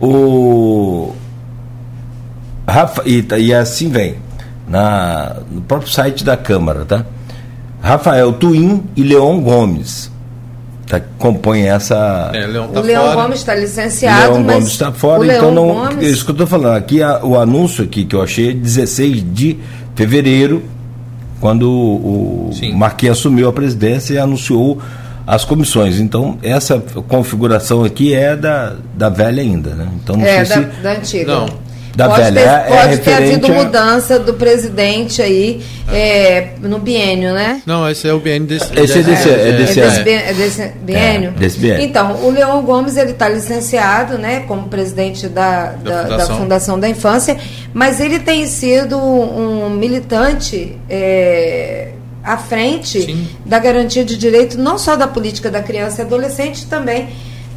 [0.00, 1.12] o
[2.66, 4.16] Rafa, e, e assim vem,
[4.68, 7.04] na, no próprio site da Câmara, tá?
[7.82, 10.10] Rafael Tuim e Leon Gomes
[10.90, 12.30] tá, compõem essa.
[12.34, 14.32] É, Leon tá o Leão Gomes está licenciado.
[14.32, 15.68] Leão Gomes está fora, então não.
[15.68, 16.06] Gomes...
[16.06, 16.76] Isso que eu estou falando.
[16.76, 19.58] Aqui a, o anúncio aqui que eu achei 16 de
[19.94, 20.62] fevereiro,
[21.40, 24.80] quando o, o Marquinhos assumiu a presidência e anunciou
[25.30, 26.00] as comissões.
[26.00, 29.88] Então, essa configuração aqui é da, da velha ainda, né?
[30.02, 30.80] Então, não é, sei da, se...
[30.82, 31.34] da antiga.
[31.34, 32.40] Não da pode velha.
[32.40, 33.50] Ter, é, pode é ter havido a...
[33.50, 35.60] mudança do presidente aí
[35.92, 37.62] é, no biênio, né?
[37.66, 38.72] Não, esse é o biênio desse.
[38.72, 41.32] Esse é desse, é, desse, é desse, é desse biênio.
[41.32, 41.84] desse biênio.
[41.84, 46.28] Então, o Leão Gomes ele está licenciado, né, como presidente da, da, da, fundação.
[46.28, 46.80] da, fundação.
[46.80, 47.36] da Infância,
[47.72, 50.76] mas ele tem sido um militante
[52.22, 53.28] à frente Sim.
[53.46, 57.08] da garantia de direito não só da política da criança e adolescente também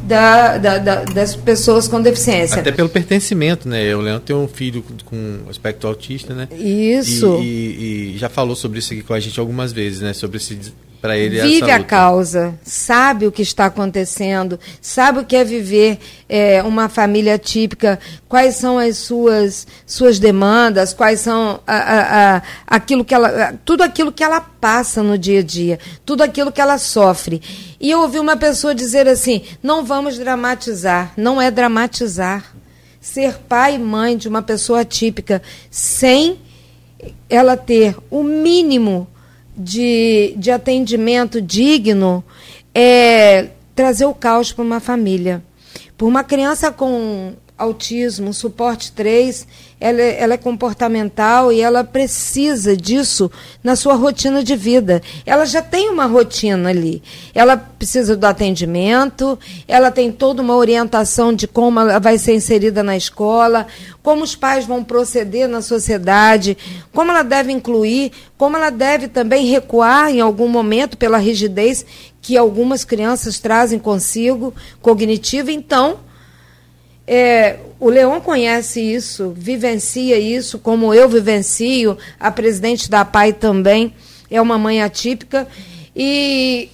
[0.06, 2.60] da, da, da, das pessoas com deficiência.
[2.60, 3.94] Até pelo pertencimento, né?
[3.96, 6.48] O Leandro tem um filho com, aspecto autista, né?
[6.52, 7.38] Isso.
[7.42, 10.12] E, e, e, já falou sobre isso aqui com a gente algumas vezes, né?
[10.12, 10.58] Sobre esse
[11.04, 15.98] para ele vive a causa, sabe o que está acontecendo, sabe o que é viver
[16.26, 22.42] é, uma família típica, quais são as suas suas demandas, quais são a, a, a,
[22.66, 26.58] aquilo que ela, tudo aquilo que ela passa no dia a dia, tudo aquilo que
[26.58, 27.42] ela sofre.
[27.78, 32.54] E eu ouvi uma pessoa dizer assim: não vamos dramatizar, não é dramatizar.
[32.98, 36.38] Ser pai e mãe de uma pessoa típica sem
[37.28, 39.06] ela ter o mínimo
[39.56, 42.24] de, de atendimento digno
[42.74, 45.42] é trazer o caos para uma família.
[45.96, 49.46] Por uma criança com, autismo, suporte 3,
[49.80, 53.30] ela, é, ela, é comportamental e ela precisa disso
[53.62, 55.00] na sua rotina de vida.
[55.24, 57.00] Ela já tem uma rotina ali.
[57.32, 59.38] Ela precisa do atendimento,
[59.68, 63.66] ela tem toda uma orientação de como ela vai ser inserida na escola,
[64.02, 66.58] como os pais vão proceder na sociedade,
[66.92, 71.86] como ela deve incluir, como ela deve também recuar em algum momento pela rigidez
[72.20, 75.52] que algumas crianças trazem consigo, cognitiva.
[75.52, 75.98] Então,
[77.06, 83.92] é, o Leon conhece isso, vivencia isso, como eu vivencio, a presidente da PAI também
[84.30, 85.46] é uma mãe atípica.
[85.94, 86.70] E,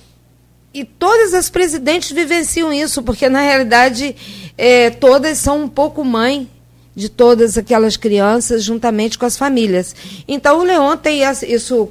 [0.72, 4.14] e todas as presidentes vivenciam isso, porque na realidade
[4.56, 6.48] é, todas são um pouco mãe
[6.94, 9.94] de todas aquelas crianças, juntamente com as famílias.
[10.28, 11.88] Então o Leon tem isso,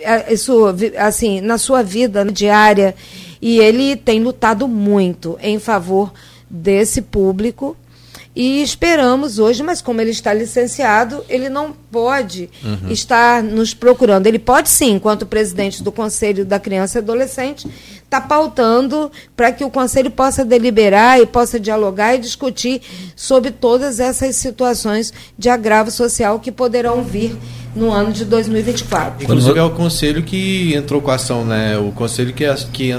[0.00, 0.64] é, isso
[0.96, 2.94] assim, na sua vida diária,
[3.40, 6.12] e ele tem lutado muito em favor
[6.50, 7.76] desse público
[8.38, 12.88] e esperamos hoje, mas como ele está licenciado, ele não pode uhum.
[12.88, 14.28] estar nos procurando.
[14.28, 17.66] Ele pode sim, enquanto presidente do Conselho da Criança e Adolescente,
[18.04, 22.80] estar tá pautando para que o Conselho possa deliberar e possa dialogar e discutir
[23.16, 27.36] sobre todas essas situações de agravo social que poderão vir
[27.74, 29.24] no ano de 2024.
[29.24, 31.76] Inclusive é o conselho que entrou com a ação, né?
[31.76, 32.92] O conselho que, que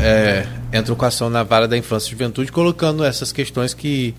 [0.00, 4.14] é, entrou com ação na vara da infância e juventude, colocando essas questões que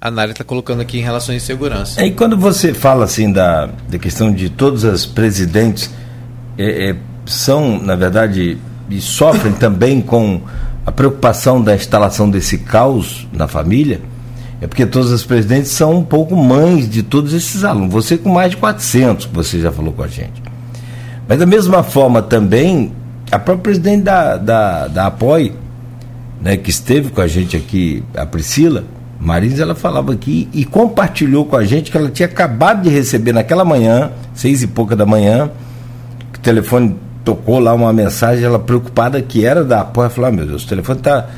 [0.00, 2.04] a Nária está colocando aqui em relação à insegurança.
[2.04, 5.90] E quando você fala assim da, da questão de todas as presidentes
[6.56, 6.96] é, é,
[7.26, 8.56] são, na verdade,
[8.88, 10.40] e sofrem também com
[10.86, 14.00] a preocupação da instalação desse caos na família,
[14.60, 17.92] é porque todas as presidentes são um pouco mães de todos esses alunos.
[17.92, 20.42] Você com mais de 400, que você já falou com a gente.
[21.28, 22.92] Mas da mesma forma também,
[23.30, 25.52] a própria presidente da, da, da APOI,
[26.40, 28.84] né, que esteve com a gente aqui, a Priscila,
[29.20, 33.32] Marisa, ela falava aqui e compartilhou com a gente que ela tinha acabado de receber
[33.32, 35.50] naquela manhã, seis e pouca da manhã,
[36.32, 40.32] que o telefone tocou lá uma mensagem, ela preocupada que era da Apoia, falou, ah,
[40.32, 41.28] meu Deus, o telefone tá,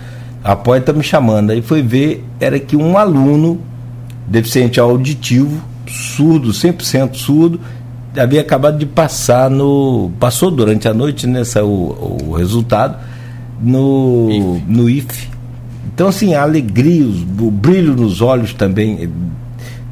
[0.44, 1.50] a Apoia está me chamando.
[1.50, 3.60] Aí foi ver, era que um aluno
[4.26, 7.60] deficiente auditivo, surdo, 100% surdo,
[8.16, 12.96] havia acabado de passar no, passou durante a noite, né, o, o resultado,
[13.62, 14.64] no, IF.
[14.66, 15.30] no IFE
[16.00, 19.08] então, assim, a alegria, o brilho nos olhos também eh,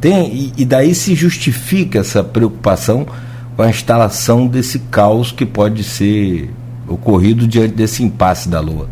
[0.01, 3.07] tem, e, e daí se justifica essa preocupação
[3.55, 6.51] com a instalação desse caos que pode ser
[6.87, 8.89] ocorrido diante desse impasse da Lua.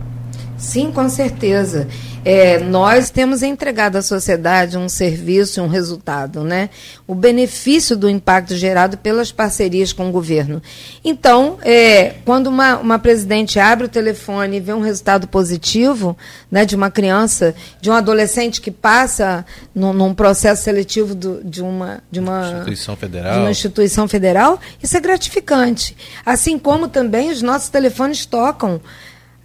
[0.59, 1.89] Sim, com certeza
[2.29, 6.71] é, nós temos entregado à sociedade um serviço um resultado, né?
[7.07, 10.61] O benefício do impacto gerado pelas parcerias com o governo.
[11.05, 16.17] Então, é, quando uma, uma presidente abre o telefone e vê um resultado positivo
[16.51, 21.63] né, de uma criança, de um adolescente que passa num, num processo seletivo do, de,
[21.63, 23.33] uma, de, uma, instituição federal.
[23.35, 25.97] de uma instituição federal, isso é gratificante.
[26.25, 28.81] Assim como também os nossos telefones tocam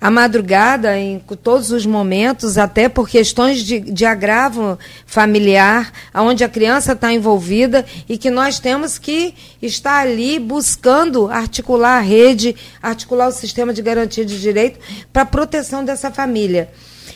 [0.02, 6.50] a madrugada, em todos os momentos, até por questões de, de agravo familiar, onde a
[6.50, 13.28] criança está envolvida e que nós temos que estar ali buscando articular a rede, articular
[13.28, 14.80] o sistema de garantia de direito
[15.14, 16.72] para a proteção dessa família.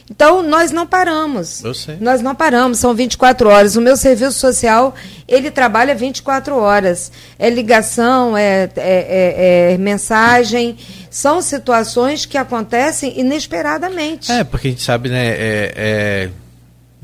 [0.10, 1.64] Então, nós não paramos.
[1.64, 1.98] Eu sei.
[2.00, 3.76] Nós não paramos, são 24 horas.
[3.76, 4.96] O meu serviço social,
[5.28, 7.12] ele trabalha 24 horas.
[7.38, 10.78] É ligação, é, é, é, é mensagem.
[11.10, 14.32] São situações que acontecem inesperadamente.
[14.32, 15.28] É, porque a gente sabe, né?
[15.28, 16.30] É, é,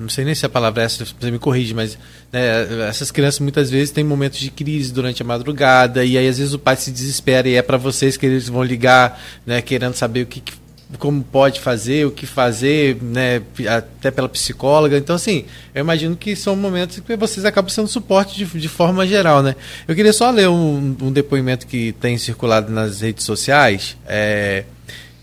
[0.01, 1.97] não sei nem se a palavra é essa, você me corrige, mas
[2.31, 6.37] né, essas crianças muitas vezes têm momentos de crise durante a madrugada, e aí às
[6.37, 9.93] vezes o pai se desespera e é para vocês que eles vão ligar, né, querendo
[9.93, 10.53] saber o que, que
[10.97, 14.97] como pode fazer, o que fazer, né, até pela psicóloga.
[14.97, 19.05] Então, assim, eu imagino que são momentos que vocês acabam sendo suporte de, de forma
[19.07, 19.55] geral, né?
[19.87, 24.65] Eu queria só ler um, um depoimento que tem circulado nas redes sociais, é,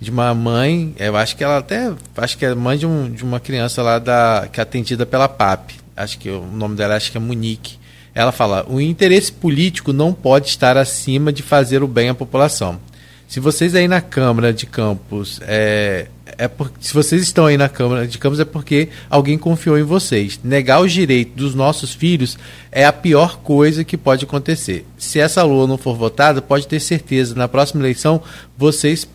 [0.01, 3.25] de uma mãe, eu acho que ela até, acho que é mãe de, um, de
[3.25, 7.11] uma criança lá da, que é atendida pela PAP, acho que o nome dela acho
[7.11, 7.79] que é Monique.
[8.14, 12.81] Ela fala: o interesse político não pode estar acima de fazer o bem à população.
[13.29, 16.07] Se vocês aí na Câmara de Campos, é,
[16.39, 19.83] é por, se vocês estão aí na Câmara de Campos é porque alguém confiou em
[19.83, 20.41] vocês.
[20.43, 22.39] Negar os direitos dos nossos filhos
[22.72, 24.87] é a pior coisa que pode acontecer.
[24.97, 28.22] Se essa lua não for votada, pode ter certeza, na próxima eleição
[28.57, 29.07] vocês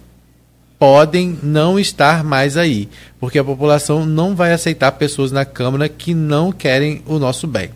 [0.77, 2.89] podem não estar mais aí,
[3.19, 7.71] porque a população não vai aceitar pessoas na Câmara que não querem o nosso bem.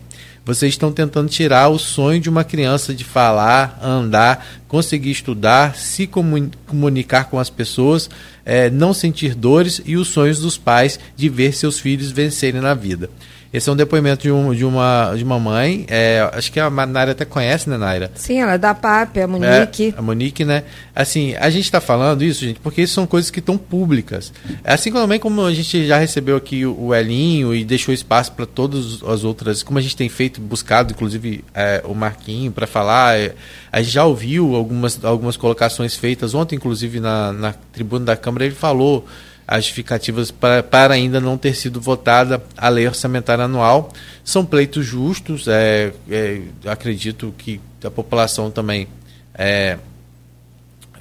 [0.48, 6.06] Vocês estão tentando tirar o sonho de uma criança de falar, andar, conseguir estudar, se
[6.06, 8.08] comunicar com as pessoas,
[8.46, 12.72] é, não sentir dores e os sonhos dos pais de ver seus filhos vencerem na
[12.72, 13.10] vida.
[13.52, 16.68] Esse é um depoimento de, um, de, uma, de uma mãe, é, acho que a
[16.68, 18.10] Naira até conhece, né, Naira?
[18.14, 19.94] Sim, ela é da PAP, a Monique.
[19.96, 20.64] É, a Monique, né?
[20.94, 24.32] Assim, a gente está falando isso, gente, porque isso são coisas que estão públicas.
[24.62, 29.02] Assim também como a gente já recebeu aqui o Elinho e deixou espaço para todas
[29.02, 33.34] as outras, como a gente tem feito, buscado, inclusive, é, o Marquinho para falar, é,
[33.72, 38.44] a gente já ouviu algumas, algumas colocações feitas ontem, inclusive, na, na tribuna da Câmara,
[38.44, 39.06] ele falou
[39.48, 43.90] as justificativas para, para ainda não ter sido votada a lei orçamentária anual.
[44.22, 48.86] São pleitos justos, é, é, acredito que a população também
[49.34, 49.78] é,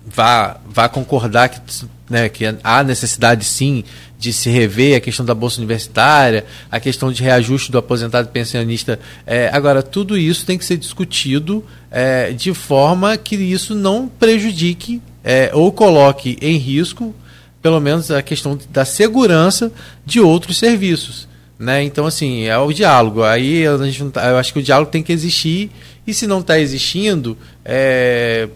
[0.06, 1.60] vá, vá concordar que,
[2.10, 3.84] né, que há necessidade sim
[4.18, 8.98] de se rever a questão da bolsa universitária, a questão de reajuste do aposentado pensionista.
[9.26, 15.02] É, agora, tudo isso tem que ser discutido é, de forma que isso não prejudique
[15.22, 17.14] é, ou coloque em risco
[17.68, 19.70] pelo menos a questão da segurança
[20.06, 21.28] de outros serviços.
[21.60, 21.84] Né?
[21.84, 23.24] Então, assim, é o diálogo.
[23.24, 25.70] Aí a gente tá, eu acho que o diálogo tem que existir,
[26.08, 28.48] e se não está existindo, é...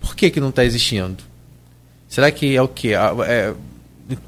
[0.00, 1.18] por que, que não está existindo?
[2.08, 2.90] Será que é o quê?
[3.24, 3.54] É...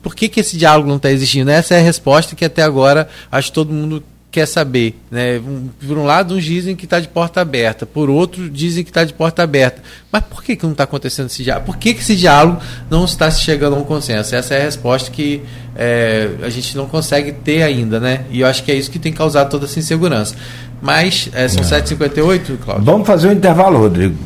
[0.00, 1.50] Por que, que esse diálogo não está existindo?
[1.50, 4.98] Essa é a resposta que até agora acho que todo mundo quer saber.
[5.10, 5.40] Né?
[5.86, 9.04] Por um lado, uns dizem que está de porta aberta, por outro, dizem que está
[9.04, 9.82] de porta aberta.
[10.10, 11.66] Mas por que, que não está acontecendo esse diálogo?
[11.66, 12.60] Por que, que esse diálogo
[12.90, 14.34] não está se chegando a um consenso?
[14.34, 15.42] Essa é a resposta que
[15.76, 18.24] é, a gente não consegue ter ainda, né?
[18.30, 20.34] E eu acho que é isso que tem causado toda essa insegurança.
[20.80, 22.84] Mas é, são 7h58, Cláudio.
[22.84, 24.16] Vamos fazer um intervalo, Rodrigo.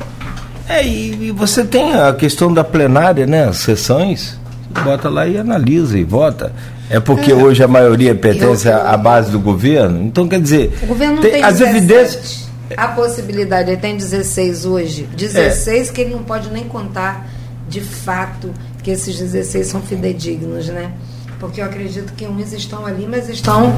[0.68, 3.48] É, e, e você tem a questão da plenária, né?
[3.48, 4.38] As sessões,
[4.82, 6.52] bota lá e analisa e vota.
[6.88, 7.34] É porque é.
[7.34, 10.02] hoje a maioria pertence eu, à base do governo?
[10.02, 10.78] Então, quer dizer.
[10.82, 11.76] O governo não tem, tem as 17.
[11.76, 12.46] evidências.
[12.76, 15.08] A possibilidade, ele tem 16 hoje.
[15.16, 15.92] 16 é.
[15.92, 17.26] que ele não pode nem contar
[17.68, 18.50] de fato
[18.82, 20.92] que esses 16 são fidedignos, né?
[21.38, 23.74] Porque eu acredito que uns estão ali, mas estão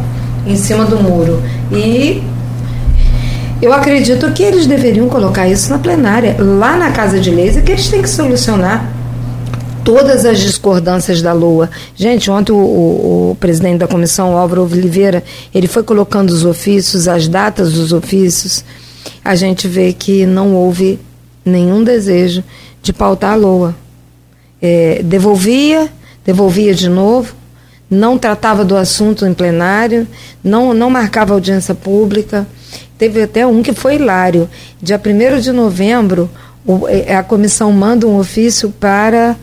[0.47, 1.43] em cima do muro.
[1.73, 2.23] E
[3.61, 7.61] eu acredito que eles deveriam colocar isso na plenária, lá na Casa de Leis, é
[7.61, 8.98] que eles têm que solucionar
[9.89, 11.71] todas as discordâncias da LOA.
[11.97, 15.25] Gente, ontem o, o, o, presidente da comissão, Álvaro Oliveira,
[15.55, 18.63] ele foi colocando os ofícios, as datas dos ofícios.
[19.25, 21.01] A gente vê que não houve
[21.43, 22.45] nenhum desejo
[22.83, 23.75] de pautar a LOA.
[24.61, 25.89] É, devolvia,
[26.23, 27.35] devolvia de novo,
[27.91, 30.07] não tratava do assunto em plenário,
[30.45, 32.47] não, não marcava audiência pública.
[32.99, 34.51] Teve até um que foi hilário.
[34.83, 36.29] Dia 1 de novembro,
[36.89, 39.35] é, a comissão manda um ofício para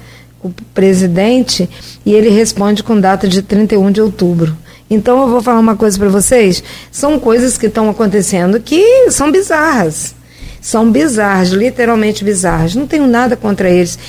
[0.45, 1.67] o presidente
[2.05, 4.55] e ele responde com data de 31 de outubro.
[4.87, 9.31] Então eu vou falar uma coisa para vocês, são coisas que estão acontecendo que são
[9.31, 10.13] bizarras.
[10.61, 12.73] São bizarras, literalmente bizarras.
[12.73, 13.99] Não tenho nada contra eles.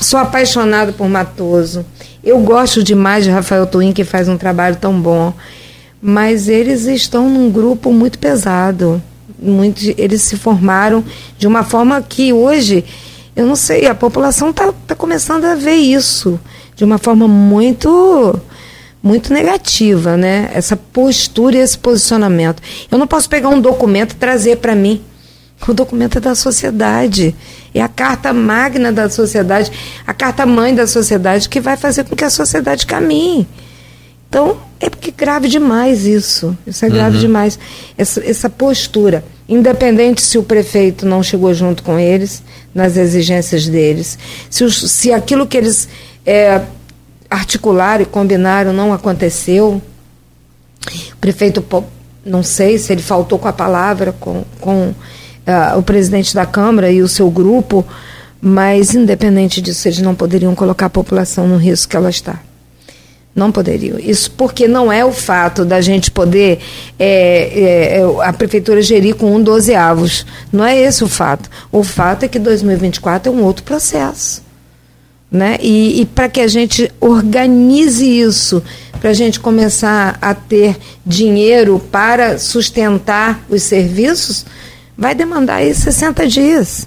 [0.00, 1.86] Sou apaixonado por Matoso.
[2.22, 5.32] Eu gosto demais de Rafael Twin, que faz um trabalho tão bom.
[6.02, 9.00] Mas eles estão num grupo muito pesado.
[9.38, 11.04] Muito, eles se formaram
[11.38, 12.84] de uma forma que hoje
[13.36, 16.38] eu não sei, a população está tá começando a ver isso
[16.76, 18.40] de uma forma muito
[19.02, 20.50] muito negativa, né?
[20.54, 22.62] Essa postura e esse posicionamento.
[22.90, 25.02] Eu não posso pegar um documento e trazer para mim.
[25.68, 27.34] O documento é da sociedade.
[27.74, 29.70] É a carta magna da sociedade,
[30.06, 33.46] a carta mãe da sociedade que vai fazer com que a sociedade caminhe.
[34.34, 36.58] Então, é porque grave demais isso.
[36.66, 37.20] Isso é grave uhum.
[37.20, 37.56] demais.
[37.96, 39.24] Essa, essa postura.
[39.48, 42.42] Independente se o prefeito não chegou junto com eles,
[42.74, 44.18] nas exigências deles.
[44.50, 45.88] Se, os, se aquilo que eles
[46.26, 46.62] é,
[47.30, 49.80] articularam e combinaram não aconteceu,
[51.12, 51.64] o prefeito,
[52.26, 56.90] não sei se ele faltou com a palavra com, com uh, o presidente da Câmara
[56.90, 57.86] e o seu grupo,
[58.40, 62.40] mas independente disso, eles não poderiam colocar a população no risco que ela está.
[63.34, 63.98] Não poderiam.
[63.98, 66.60] Isso porque não é o fato da gente poder
[66.98, 70.24] é, é, é a prefeitura gerir com um dozeavos.
[70.52, 71.50] Não é esse o fato.
[71.72, 74.42] O fato é que 2024 é um outro processo.
[75.30, 75.58] Né?
[75.60, 78.62] E, e para que a gente organize isso,
[79.00, 84.46] para a gente começar a ter dinheiro para sustentar os serviços,
[84.96, 86.86] vai demandar aí 60 dias.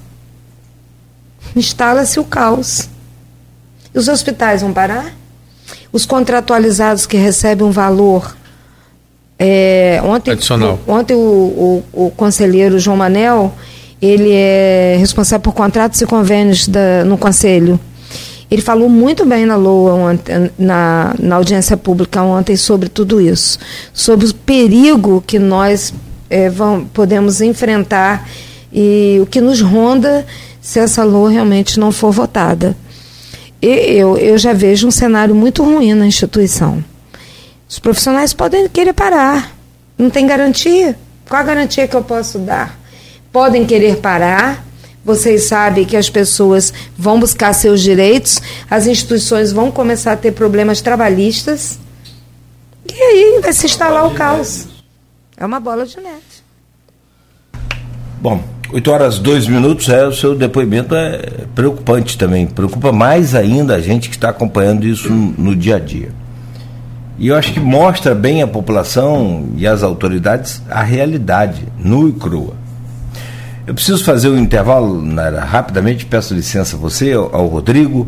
[1.53, 2.87] Instala-se o caos.
[3.93, 5.13] E os hospitais vão parar?
[5.91, 8.35] Os contratualizados que recebem um valor.
[9.39, 10.79] É, ontem Adicional.
[10.85, 13.53] O, ontem o, o, o, conselheiro João Manel,
[14.01, 17.79] ele é responsável por contratos e convênios da, no conselho.
[18.49, 23.59] Ele falou muito bem na LOA, ontem, na, na audiência pública ontem, sobre tudo isso.
[23.93, 25.93] Sobre o perigo que nós
[26.29, 28.27] é, vamos, podemos enfrentar
[28.71, 30.25] e o que nos ronda
[30.61, 32.75] se essa LOA realmente não for votada
[33.61, 36.83] eu, eu já vejo um cenário muito ruim na instituição.
[37.67, 39.55] Os profissionais podem querer parar.
[39.97, 40.97] Não tem garantia.
[41.27, 42.79] Qual a garantia que eu posso dar?
[43.31, 44.65] Podem querer parar,
[45.03, 50.31] vocês sabem que as pessoas vão buscar seus direitos, as instituições vão começar a ter
[50.31, 51.77] problemas trabalhistas,
[52.85, 54.67] e aí vai se instalar o caos.
[55.35, 56.21] É uma bola de neve.
[58.21, 61.21] Bom, 8 horas 2 minutos, é, o seu depoimento é
[61.55, 62.45] preocupante também.
[62.45, 66.09] Preocupa mais ainda a gente que está acompanhando isso no, dia a dia.
[67.17, 72.13] E eu acho que mostra bem a população e as autoridades a realidade, nua e
[72.13, 72.55] crua.
[73.65, 78.07] Eu preciso fazer um intervalo, Nara, rapidamente, peço licença a você, ao Rodrigo,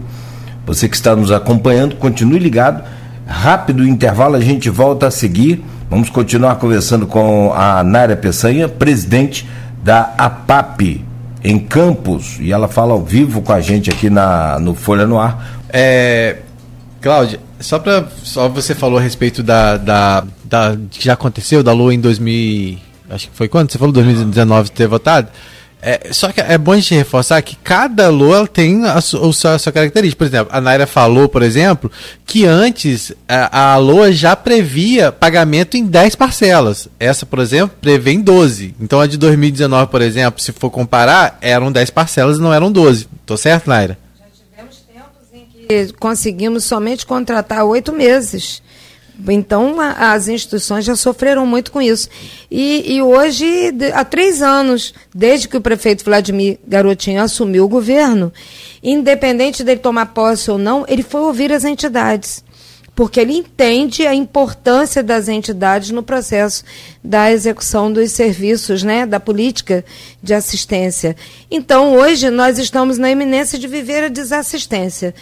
[0.66, 2.84] você que está nos acompanhando, continue ligado.
[3.26, 5.64] Rápido intervalo, a gente volta a seguir.
[5.90, 9.48] Vamos continuar conversando com a Nária Peçanha, presidente
[9.84, 11.06] da APAP
[11.44, 15.18] em Campos, e ela fala ao vivo com a gente aqui na, no Folha no
[15.18, 15.62] Ar.
[15.70, 16.38] É,
[17.02, 21.72] Cláudia, só para só você falou a respeito da, da, da que já aconteceu da
[21.72, 22.78] Lua em 2000,
[23.10, 25.30] acho que foi quando você falou 2019 ter votado.
[25.82, 29.60] É, só que é bom a gente reforçar que cada Lua tem a, sua, a
[29.60, 30.18] sua característica.
[30.18, 31.90] Por exemplo, a Naira falou, por exemplo,
[32.26, 36.90] que antes a, a Lua já previa pagamento em 10 parcelas.
[37.00, 38.76] Essa, por exemplo, prevê em 12.
[38.80, 42.70] Então a de 2019, por exemplo, se for comparar, eram 10 parcelas e não eram
[42.72, 43.08] 12.
[43.26, 43.98] Tô certo, Naira?
[46.00, 48.62] conseguimos somente contratar oito meses.
[49.28, 52.08] Então, a, as instituições já sofreram muito com isso.
[52.50, 57.70] E, e hoje, de, há três anos, desde que o prefeito Vladimir Garotinho assumiu o
[57.70, 58.32] governo,
[58.82, 62.44] independente dele tomar posse ou não, ele foi ouvir as entidades
[63.00, 66.66] porque ele entende a importância das entidades no processo
[67.02, 69.86] da execução dos serviços, né, da política
[70.22, 71.16] de assistência.
[71.50, 75.16] Então, hoje nós estamos na iminência de viver a desassistência.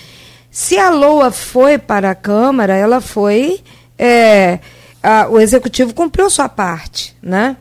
[0.49, 3.61] Se a LOA foi para a Câmara, ela foi.
[3.97, 4.59] É,
[5.01, 7.15] a, o Executivo cumpriu sua parte.
[7.21, 7.57] Né?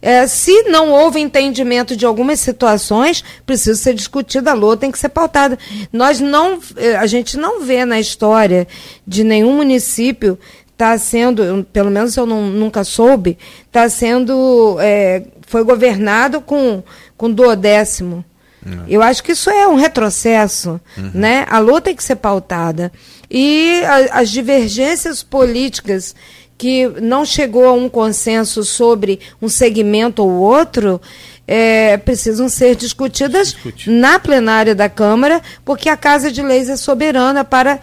[0.00, 4.98] É, se não houve entendimento de algumas situações, precisa ser discutida, a LOA tem que
[4.98, 5.58] ser pautada.
[5.92, 8.66] Nós não, é, a gente não vê na história
[9.06, 10.38] de nenhum município
[10.78, 16.84] está sendo, pelo menos eu não, nunca soube, está sendo, é, foi governado com,
[17.16, 18.24] com duodécimo.
[18.64, 18.84] Uhum.
[18.88, 21.10] Eu acho que isso é um retrocesso, uhum.
[21.14, 21.46] né?
[21.48, 22.92] A luta tem que ser pautada.
[23.30, 26.14] E a, as divergências políticas
[26.56, 31.00] que não chegou a um consenso sobre um segmento ou outro,
[31.46, 33.56] é, precisam ser discutidas
[33.86, 37.80] na plenária da Câmara, porque a Casa de Leis é soberana para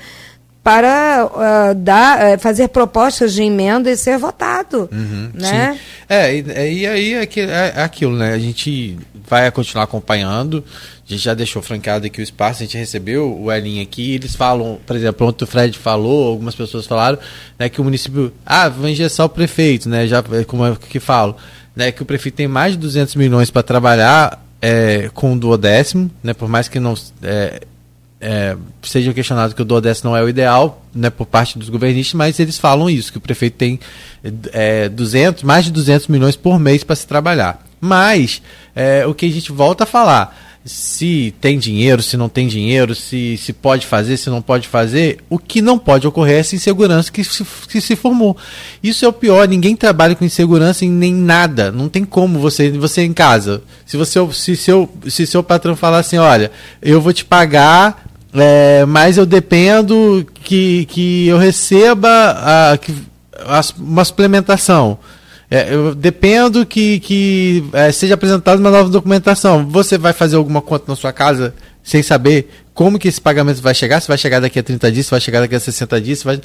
[0.66, 4.89] para uh, dar, uh, fazer propostas de emenda e ser votado.
[4.91, 5.80] Uhum, né?
[6.09, 8.34] É, e, e aí é, é, é, aquilo, né?
[8.34, 8.97] A gente
[9.30, 10.63] vai continuar acompanhando.
[11.07, 14.36] A gente já deixou franqueado aqui o espaço, a gente recebeu o Elin aqui, eles
[14.36, 17.20] falam, por exemplo, ontem o Fred falou, algumas pessoas falaram,
[17.59, 21.38] né, que o município, ah, vai engessar o prefeito, né, já, como é que falo,
[21.76, 26.09] né, que o prefeito tem mais de 200 milhões para trabalhar é, com o duodécimo,
[26.24, 27.61] né, por mais que não é,
[28.20, 32.13] é, seja questionado que o duodécimo não é o ideal, né, por parte dos governistas,
[32.13, 33.80] mas eles falam isso, que o prefeito tem
[34.53, 37.63] é, 200, mais de 200 milhões por mês para se trabalhar.
[37.80, 38.41] Mas
[38.76, 40.36] é, o que a gente volta a falar,
[40.66, 45.20] se tem dinheiro, se não tem dinheiro, se, se pode fazer, se não pode fazer,
[45.30, 48.36] o que não pode ocorrer é essa insegurança que se, que se formou.
[48.82, 51.72] Isso é o pior, ninguém trabalha com insegurança em nem nada.
[51.72, 53.61] Não tem como você, você em casa.
[53.86, 56.51] Se você se seu, se seu patrão falar assim, olha,
[56.82, 58.05] eu vou te pagar,
[58.36, 62.10] é, mas eu dependo que, que eu receba
[62.72, 62.94] a, que,
[63.40, 65.00] a, uma suplementação.
[65.50, 69.68] É, eu dependo que, que é, seja apresentada uma nova documentação.
[69.70, 73.74] Você vai fazer alguma conta na sua casa sem saber como que esse pagamento vai
[73.74, 74.02] chegar?
[74.02, 76.42] Se vai chegar daqui a 30 dias, se vai chegar daqui a 60 dias, vai...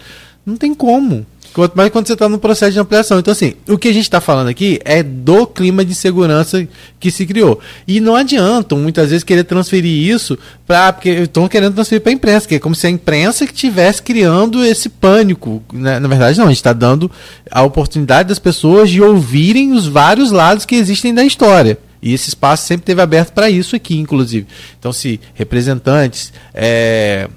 [0.46, 1.26] não tem como.
[1.52, 3.18] Quanto mais quando você está no processo de ampliação.
[3.18, 6.66] Então, assim, o que a gente está falando aqui é do clima de segurança
[6.98, 7.60] que se criou.
[7.86, 10.92] E não adianta, muitas vezes, querer transferir isso para.
[10.92, 14.02] Porque estão querendo transferir para a imprensa, que é como se a imprensa que estivesse
[14.02, 15.62] criando esse pânico.
[15.72, 15.98] Né?
[15.98, 17.10] Na verdade, não, a gente está dando
[17.50, 21.78] a oportunidade das pessoas de ouvirem os vários lados que existem da história.
[22.02, 24.46] E esse espaço sempre teve aberto para isso aqui, inclusive.
[24.78, 27.28] Então, se representantes, é,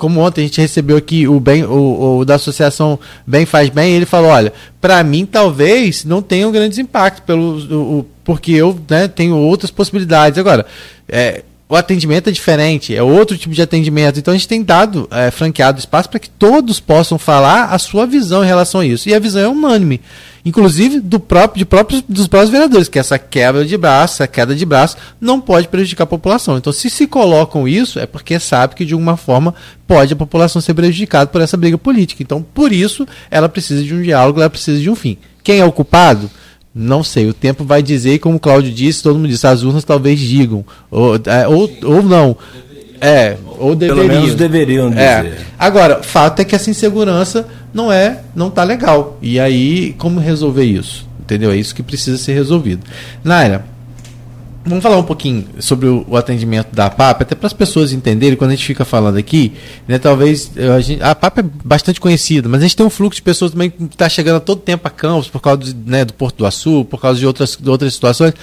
[0.00, 3.92] como ontem a gente recebeu aqui o bem o, o da associação Bem Faz Bem,
[3.94, 9.06] ele falou, olha, para mim talvez não tenham grandes impactos pelo o, porque eu né,
[9.06, 10.64] tenho outras possibilidades agora.
[11.06, 14.18] É, o atendimento é diferente, é outro tipo de atendimento.
[14.18, 18.06] Então a gente tem dado, é, franqueado espaço para que todos possam falar a sua
[18.06, 19.08] visão em relação a isso.
[19.08, 20.00] E a visão é unânime.
[20.44, 24.52] Inclusive do próprio, de próprios, dos próprios vereadores, que essa quebra de braço, essa queda
[24.52, 26.58] de braço, não pode prejudicar a população.
[26.58, 29.54] Então, se se colocam isso, é porque sabe que de alguma forma
[29.86, 32.20] pode a população ser prejudicada por essa briga política.
[32.20, 35.16] Então, por isso, ela precisa de um diálogo, ela precisa de um fim.
[35.44, 36.28] Quem é o culpado?
[36.74, 39.62] Não sei, o tempo vai dizer, e como o Cláudio disse, todo mundo disse, as
[39.62, 42.36] urnas talvez digam, ou, é, ou, ou não.
[43.00, 44.06] É, ou deveriam.
[44.06, 45.22] Pelo menos deveriam é.
[45.22, 45.34] dizer.
[45.34, 45.38] É.
[45.58, 49.18] Agora, fato é que essa insegurança não é, não tá legal.
[49.22, 51.08] E aí, como resolver isso?
[51.18, 51.50] Entendeu?
[51.50, 52.82] É isso que precisa ser resolvido.
[53.24, 53.64] Naira,
[54.62, 58.36] Vamos falar um pouquinho sobre o, o atendimento da PAP, até para as pessoas entenderem,
[58.36, 59.54] quando a gente fica falando aqui,
[59.88, 63.16] né, talvez a, gente, a PAP é bastante conhecida, mas a gente tem um fluxo
[63.16, 66.04] de pessoas também que está chegando a todo tempo a Campos, por causa do, né,
[66.04, 68.34] do Porto do Açul, por causa de outras, de outras situações,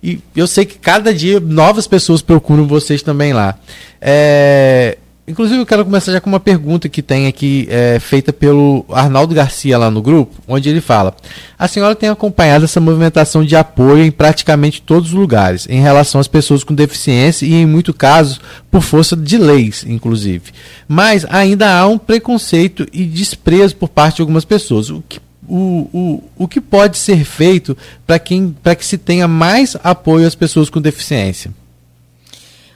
[0.00, 3.58] e eu sei que cada dia novas pessoas procuram vocês também lá.
[4.00, 4.96] É,
[5.26, 9.34] Inclusive, eu quero começar já com uma pergunta que tem aqui, é, feita pelo Arnaldo
[9.34, 11.16] Garcia lá no grupo, onde ele fala:
[11.58, 16.20] A senhora tem acompanhado essa movimentação de apoio em praticamente todos os lugares, em relação
[16.20, 18.38] às pessoas com deficiência e, em muitos casos,
[18.70, 20.52] por força de leis, inclusive.
[20.86, 24.90] Mas ainda há um preconceito e desprezo por parte de algumas pessoas.
[24.90, 30.26] O que o, o, o que pode ser feito para que se tenha mais apoio
[30.26, 31.50] às pessoas com deficiência?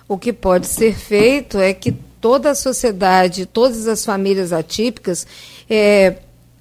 [0.06, 5.26] O que pode ser feito é que toda a sociedade, todas as famílias atípicas
[5.68, 6.16] é,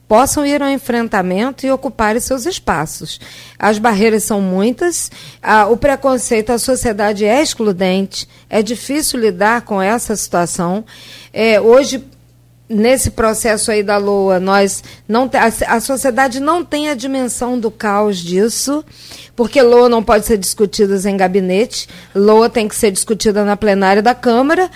[0.07, 3.19] possam ir ao enfrentamento e ocupar seus espaços.
[3.59, 9.81] As barreiras são muitas, a, o preconceito, a sociedade é excludente, é difícil lidar com
[9.81, 10.85] essa situação.
[11.33, 12.03] É, hoje,
[12.69, 17.71] nesse processo aí da LOA, nós não a, a sociedade não tem a dimensão do
[17.71, 18.83] caos disso,
[19.35, 24.01] porque LOA não pode ser discutida em gabinete, LOA tem que ser discutida na plenária
[24.01, 24.69] da Câmara,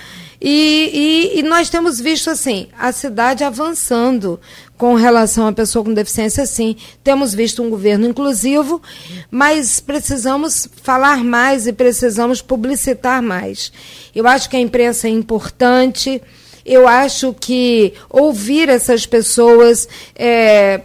[0.44, 4.40] e, e, e, nós temos visto assim a cidade avançando
[4.76, 6.74] com relação à pessoa com deficiência, sim.
[7.04, 8.82] Temos visto um governo inclusivo,
[9.30, 13.72] mas precisamos falar mais e precisamos publicitar mais.
[14.12, 16.20] Eu acho que a imprensa é importante.
[16.64, 20.82] Eu acho que ouvir essas pessoas, é,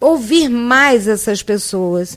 [0.00, 2.16] ouvir mais essas pessoas,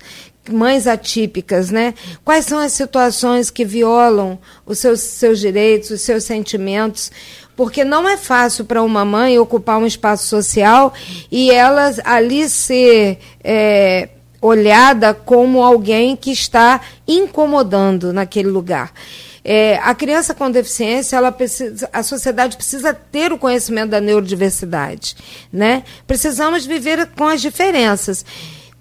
[0.52, 1.94] mães atípicas, né?
[2.24, 7.12] Quais são as situações que violam os seus, seus direitos, os seus sentimentos?
[7.56, 10.94] Porque não é fácil para uma mãe ocupar um espaço social
[11.32, 14.10] e ela ali ser é,
[14.42, 18.94] olhada como alguém que está incomodando naquele lugar.
[19.50, 25.16] É, a criança com deficiência, ela precisa, a sociedade precisa ter o conhecimento da neurodiversidade,
[25.54, 25.84] né?
[26.06, 28.26] Precisamos viver com as diferenças.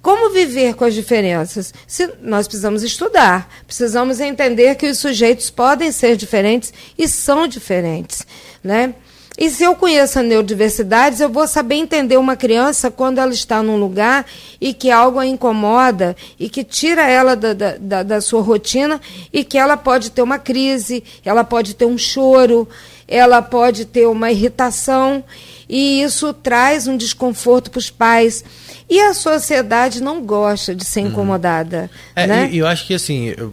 [0.03, 1.73] Como viver com as diferenças?
[1.87, 8.27] Se nós precisamos estudar, precisamos entender que os sujeitos podem ser diferentes e são diferentes,
[8.63, 8.93] né?
[9.39, 13.63] E se eu conheço a neurodiversidade, eu vou saber entender uma criança quando ela está
[13.63, 14.25] num lugar
[14.59, 19.45] e que algo a incomoda e que tira ela da, da, da sua rotina e
[19.45, 22.67] que ela pode ter uma crise, ela pode ter um choro,
[23.07, 25.23] ela pode ter uma irritação
[25.69, 28.45] e isso traz um desconforto para os pais.
[28.89, 31.09] E a sociedade não gosta de ser uhum.
[31.09, 31.91] incomodada.
[32.15, 32.49] É, né?
[32.53, 33.35] E eu acho que assim.
[33.37, 33.53] Eu...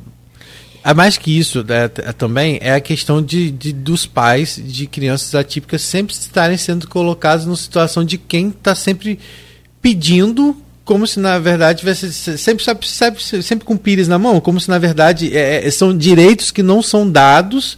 [0.83, 5.33] A mais que isso né, também é a questão de, de, dos pais de crianças
[5.33, 9.17] atípicas sempre estarem sendo colocados numa situação de quem está sempre
[9.81, 14.69] pedindo como se na verdade tivesse sempre, sempre, sempre com pires na mão, como se
[14.69, 17.77] na verdade é, é, são direitos que não são dados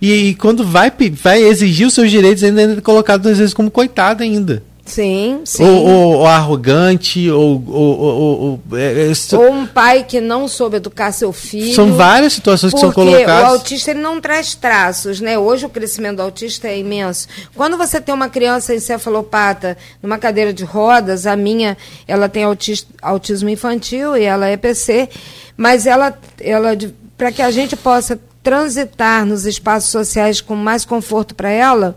[0.00, 3.70] e, e, quando vai, vai exigir os seus direitos ainda é colocado às vezes como
[3.70, 4.62] coitado ainda.
[4.86, 5.64] Sim, sim.
[5.64, 7.64] Ou, ou, ou arrogante, ou.
[7.66, 11.74] Ou, é, é, ou, um pai que não soube educar seu filho.
[11.74, 13.24] São várias situações que são colocadas.
[13.24, 15.38] Porque o autista ele não traz traços, né?
[15.38, 17.26] Hoje o crescimento do autista é imenso.
[17.54, 22.92] Quando você tem uma criança encefalopata numa cadeira de rodas, a minha, ela tem autista,
[23.00, 25.08] autismo infantil e ela é PC,
[25.56, 26.76] mas ela, ela
[27.16, 31.96] para que a gente possa transitar nos espaços sociais com mais conforto para ela,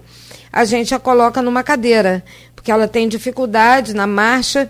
[0.51, 2.23] a gente a coloca numa cadeira
[2.67, 4.69] porque ela tem dificuldade na marcha.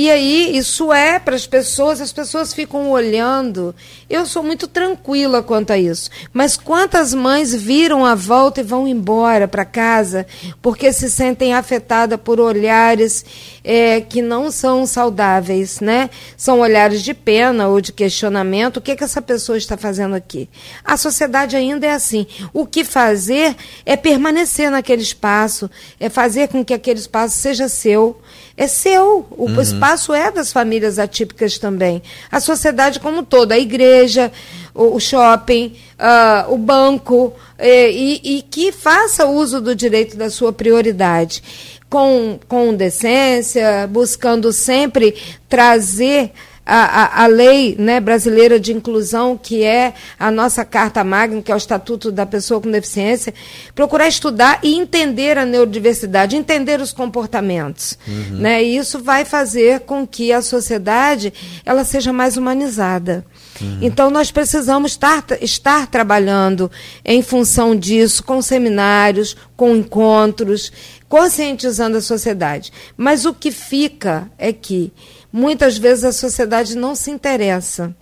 [0.00, 3.74] E aí, isso é para as pessoas, as pessoas ficam olhando.
[4.08, 6.08] Eu sou muito tranquila quanto a isso.
[6.32, 10.24] Mas quantas mães viram a volta e vão embora para casa
[10.62, 13.24] porque se sentem afetadas por olhares
[13.64, 16.10] é, que não são saudáveis, né?
[16.36, 18.76] São olhares de pena ou de questionamento.
[18.76, 20.48] O que, que essa pessoa está fazendo aqui?
[20.84, 22.24] A sociedade ainda é assim.
[22.52, 25.68] O que fazer é permanecer naquele espaço,
[25.98, 28.16] é fazer com que aquele espaço seja seu.
[28.60, 29.24] É seu.
[29.30, 29.60] O uhum.
[29.60, 32.02] espaço é das famílias atípicas também.
[32.30, 34.32] A sociedade como toda, a igreja,
[34.74, 41.40] o, shopping, uh, o banco, e, e que faça uso do direito da sua prioridade.
[41.88, 45.14] Com, com decência, buscando sempre
[45.48, 46.32] trazer
[46.68, 51.50] a, a, a, lei né, brasileira de inclusão, que é a nossa Carta Magna, que
[51.50, 53.32] é o Estatuto da Pessoa com Deficiência,
[53.74, 57.98] procurar estudar e entender a neurodiversidade, entender os comportamentos.
[58.06, 58.36] Uhum.
[58.36, 61.32] Né, e isso vai fazer com que a sociedade
[61.64, 63.24] ela seja mais humanizada.
[63.62, 63.78] Uhum.
[63.80, 66.70] Então, nós precisamos estar, estar trabalhando
[67.02, 70.70] em função disso, com seminários, com encontros,
[71.08, 72.70] conscientizando a sociedade.
[72.94, 74.92] Mas o que fica é que
[75.32, 77.94] muitas vezes a sociedade não se interessa.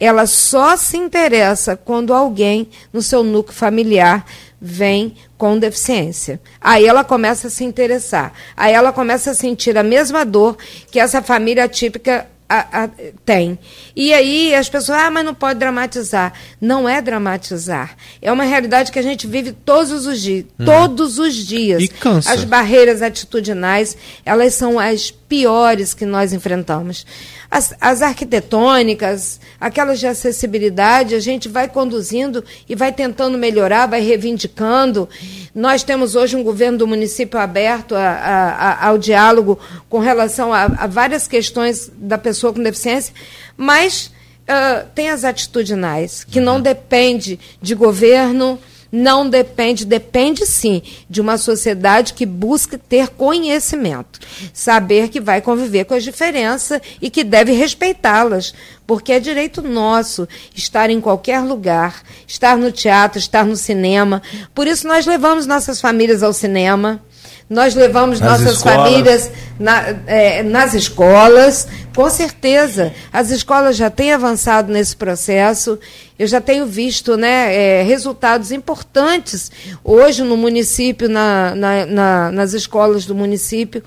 [0.00, 4.24] Ela só se interessa quando alguém no seu núcleo familiar
[4.60, 6.40] vem com deficiência.
[6.60, 8.32] Aí ela começa a se interessar.
[8.56, 10.56] Aí ela começa a sentir a mesma dor
[10.90, 12.88] que essa família típica a, a,
[13.24, 13.58] tem.
[13.94, 16.32] E aí as pessoas, ah, mas não pode dramatizar.
[16.60, 17.94] Não é dramatizar.
[18.22, 20.46] É uma realidade que a gente vive todos os dias.
[20.58, 20.64] Uhum.
[20.64, 21.82] Todos os dias.
[21.82, 22.32] E cansa.
[22.32, 27.04] As barreiras atitudinais, elas são as piores que nós enfrentamos.
[27.50, 34.02] As, as, arquitetônicas, aquelas de acessibilidade, a gente vai conduzindo e vai tentando melhorar, vai
[34.02, 35.08] reivindicando.
[35.54, 40.52] Nós temos hoje um governo do município aberto a, a, a, ao diálogo com relação
[40.52, 43.14] a, várias questões da pessoa com deficiência,
[43.56, 44.12] mas
[44.48, 46.62] uh, tem as atitudinais, que não uhum.
[46.62, 48.58] depende de governo,
[48.90, 54.20] não depende, depende sim de uma sociedade que busque ter conhecimento,
[54.52, 58.54] saber que vai conviver com as diferenças e que deve respeitá-las,
[58.86, 64.22] porque é direito nosso estar em qualquer lugar, estar no teatro, estar no cinema.
[64.54, 67.02] Por isso nós levamos nossas famílias ao cinema.
[67.50, 68.76] Nós levamos nas nossas escolas.
[68.76, 71.66] famílias na, é, nas escolas,
[71.98, 72.92] com certeza.
[73.12, 75.76] As escolas já têm avançado nesse processo.
[76.16, 79.50] Eu já tenho visto né, é, resultados importantes
[79.82, 83.82] hoje no município, na, na, na, nas escolas do município.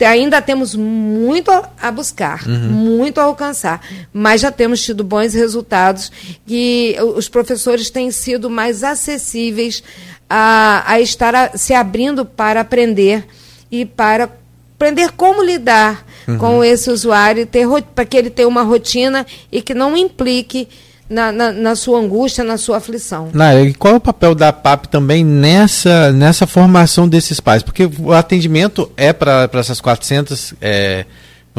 [0.00, 2.70] Ainda temos muito a buscar, uhum.
[2.70, 6.10] muito a alcançar, mas já temos tido bons resultados
[6.48, 9.82] e os professores têm sido mais acessíveis
[10.30, 13.26] a, a estar a, se abrindo para aprender
[13.70, 14.30] e para
[14.78, 16.38] aprender como lidar uhum.
[16.38, 17.48] com esse usuário,
[17.94, 20.68] para que ele tenha uma rotina e que não implique
[21.08, 23.30] na, na, na, sua angústia, na sua aflição.
[23.68, 27.64] E qual é o papel da PAP também nessa, nessa formação desses pais?
[27.64, 31.04] Porque o atendimento é para essas 400 é,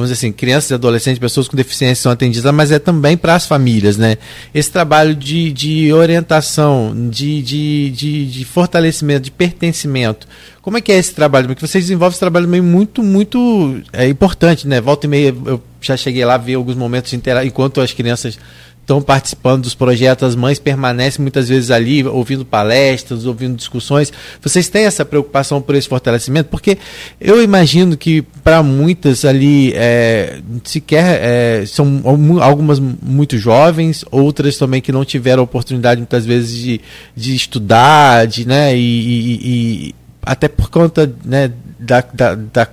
[0.02, 3.46] vamos dizer assim, crianças adolescentes, pessoas com deficiência são atendidas, mas é também para as
[3.46, 4.18] famílias, né?
[4.54, 10.28] Esse trabalho de, de orientação, de, de, de, de, fortalecimento, de pertencimento,
[10.62, 11.48] como é que é esse trabalho?
[11.48, 14.80] Porque vocês desenvolvem esse trabalho meio muito, muito é, importante, né?
[14.82, 18.38] Volta e meia, eu já cheguei lá ver alguns momentos enquanto as crianças
[18.82, 24.12] estão participando dos projetos, as mães permanecem muitas vezes ali ouvindo palestras, ouvindo discussões.
[24.42, 26.50] Vocês têm essa preocupação por esse fortalecimento?
[26.50, 26.78] Porque
[27.20, 32.02] eu imagino que para muitas ali é, sequer é, são
[32.42, 36.82] algumas muito jovens, outras também que não tiveram oportunidade muitas vezes de,
[37.16, 42.68] de estudar, de, né, e, e, e até por conta né, da, da, da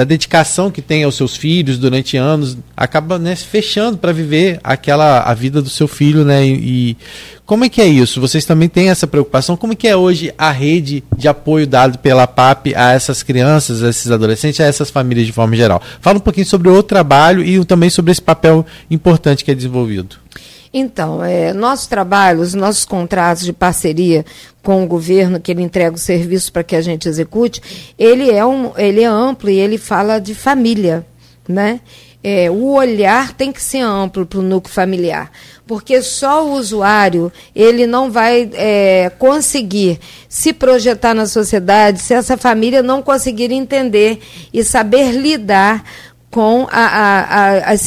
[0.00, 5.20] da dedicação que tem aos seus filhos durante anos, acaba né, fechando para viver aquela
[5.20, 6.42] a vida do seu filho, né?
[6.46, 6.96] E, e,
[7.44, 8.18] como é que é isso?
[8.18, 9.58] Vocês também têm essa preocupação?
[9.58, 13.82] Como é que é hoje a rede de apoio dado pela PAP a essas crianças,
[13.82, 15.82] a esses adolescentes, a essas famílias de forma geral?
[16.00, 20.16] Fala um pouquinho sobre o trabalho e também sobre esse papel importante que é desenvolvido.
[20.72, 24.24] Então, é, nosso trabalho, os nossos contratos de parceria
[24.62, 27.60] com o governo, que ele entrega o serviço para que a gente execute,
[27.98, 31.04] ele é, um, ele é amplo e ele fala de família,
[31.48, 31.80] né?
[32.22, 35.32] É, o olhar tem que ser amplo para o núcleo familiar,
[35.66, 39.98] porque só o usuário ele não vai é, conseguir
[40.28, 44.20] se projetar na sociedade se essa família não conseguir entender
[44.52, 45.82] e saber lidar
[46.30, 47.80] com a, a, a, as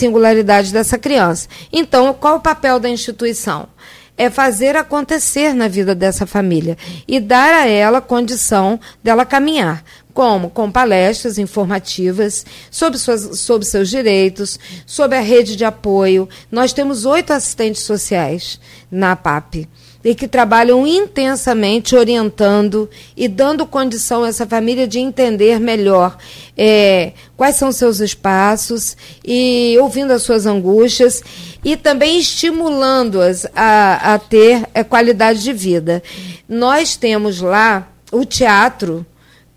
[0.72, 1.48] dessa criança.
[1.72, 3.68] Então, qual o papel da instituição?
[4.16, 6.78] É fazer acontecer na vida dessa família
[7.08, 9.84] e dar a ela condição dela caminhar.
[10.14, 10.52] Como?
[10.52, 16.30] Com palestras informativas sobre, suas, sobre seus direitos, sobre a rede de apoio.
[16.52, 18.60] Nós temos oito assistentes sociais
[18.92, 19.68] na PAP
[20.04, 26.18] e que trabalham intensamente orientando e dando condição a essa família de entender melhor
[26.58, 31.24] é, quais são seus espaços e ouvindo as suas angústias
[31.64, 36.04] e também estimulando-as a, a ter é, qualidade de vida.
[36.50, 39.06] Nós temos lá o teatro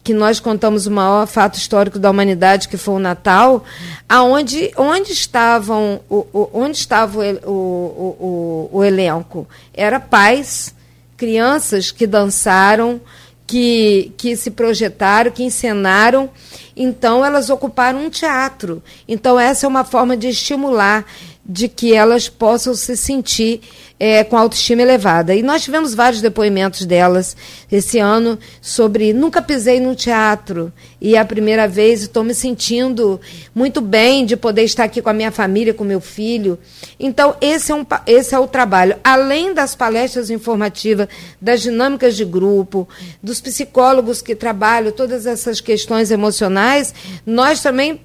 [0.06, 3.64] que nós contamos o maior fato histórico da humanidade, que foi o Natal,
[4.08, 9.48] aonde onde estavam o, o onde estava o, o, o, elenco?
[9.74, 10.72] Era pais,
[11.16, 13.00] crianças que dançaram,
[13.48, 16.30] que, que se projetaram, que encenaram.
[16.76, 18.80] Então, elas ocuparam um teatro.
[19.08, 21.04] Então, essa é uma forma de estimular,
[21.48, 23.60] de que elas possam se sentir
[23.98, 25.34] é, com autoestima elevada.
[25.34, 27.36] E nós tivemos vários depoimentos delas
[27.70, 33.20] esse ano sobre nunca pisei num teatro e é a primeira vez estou me sentindo
[33.54, 36.58] muito bem de poder estar aqui com a minha família, com meu filho.
[36.98, 38.96] Então, esse é, um, esse é o trabalho.
[39.02, 41.08] Além das palestras informativas,
[41.40, 42.88] das dinâmicas de grupo,
[43.22, 46.92] dos psicólogos que trabalham todas essas questões emocionais,
[47.24, 48.00] nós também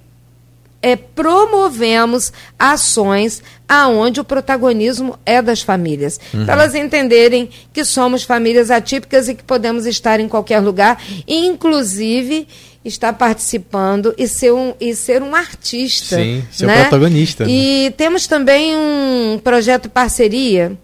[0.81, 6.19] é, promovemos ações aonde o protagonismo é das famílias.
[6.33, 6.45] Uhum.
[6.45, 12.47] Para elas entenderem que somos famílias atípicas e que podemos estar em qualquer lugar, inclusive
[12.83, 16.15] estar participando e ser um, e ser um artista.
[16.15, 16.81] Sim, ser né?
[16.81, 17.45] protagonista.
[17.47, 17.91] E né?
[17.91, 20.77] temos também um projeto parceria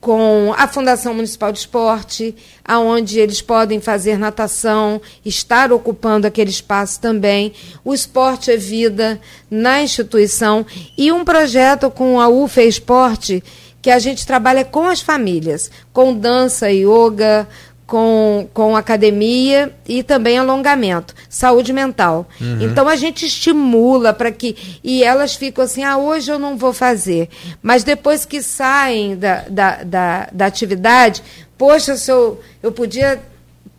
[0.00, 2.34] com a Fundação Municipal de Esporte,
[2.64, 7.52] aonde eles podem fazer natação, estar ocupando aquele espaço também.
[7.84, 9.20] O esporte é vida
[9.50, 10.64] na instituição
[10.96, 13.42] e um projeto com a UFE Esporte
[13.82, 17.48] que a gente trabalha com as famílias, com dança, yoga,
[17.90, 22.28] com, com academia e também alongamento, saúde mental.
[22.40, 22.62] Uhum.
[22.62, 24.78] Então a gente estimula para que.
[24.84, 27.28] E elas ficam assim, ah, hoje eu não vou fazer.
[27.60, 31.20] Mas depois que saem da, da, da, da atividade,
[31.58, 33.20] poxa, se eu, eu podia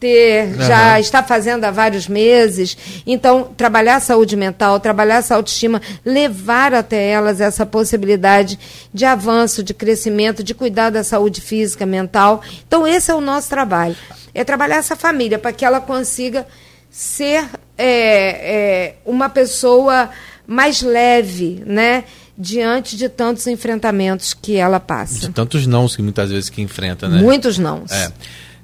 [0.01, 0.65] ter, uhum.
[0.65, 2.75] já está fazendo há vários meses.
[3.05, 8.57] Então, trabalhar a saúde mental, trabalhar essa autoestima, levar até elas essa possibilidade
[8.91, 12.41] de avanço, de crescimento, de cuidar da saúde física, mental.
[12.67, 13.95] Então, esse é o nosso trabalho.
[14.33, 16.47] É trabalhar essa família para que ela consiga
[16.89, 17.45] ser
[17.77, 20.09] é, é, uma pessoa
[20.47, 22.05] mais leve, né?
[22.35, 25.19] Diante de tantos enfrentamentos que ela passa.
[25.19, 27.21] De tantos nãos que muitas vezes que enfrenta, né?
[27.21, 27.91] Muitos nãos.
[27.91, 28.11] É.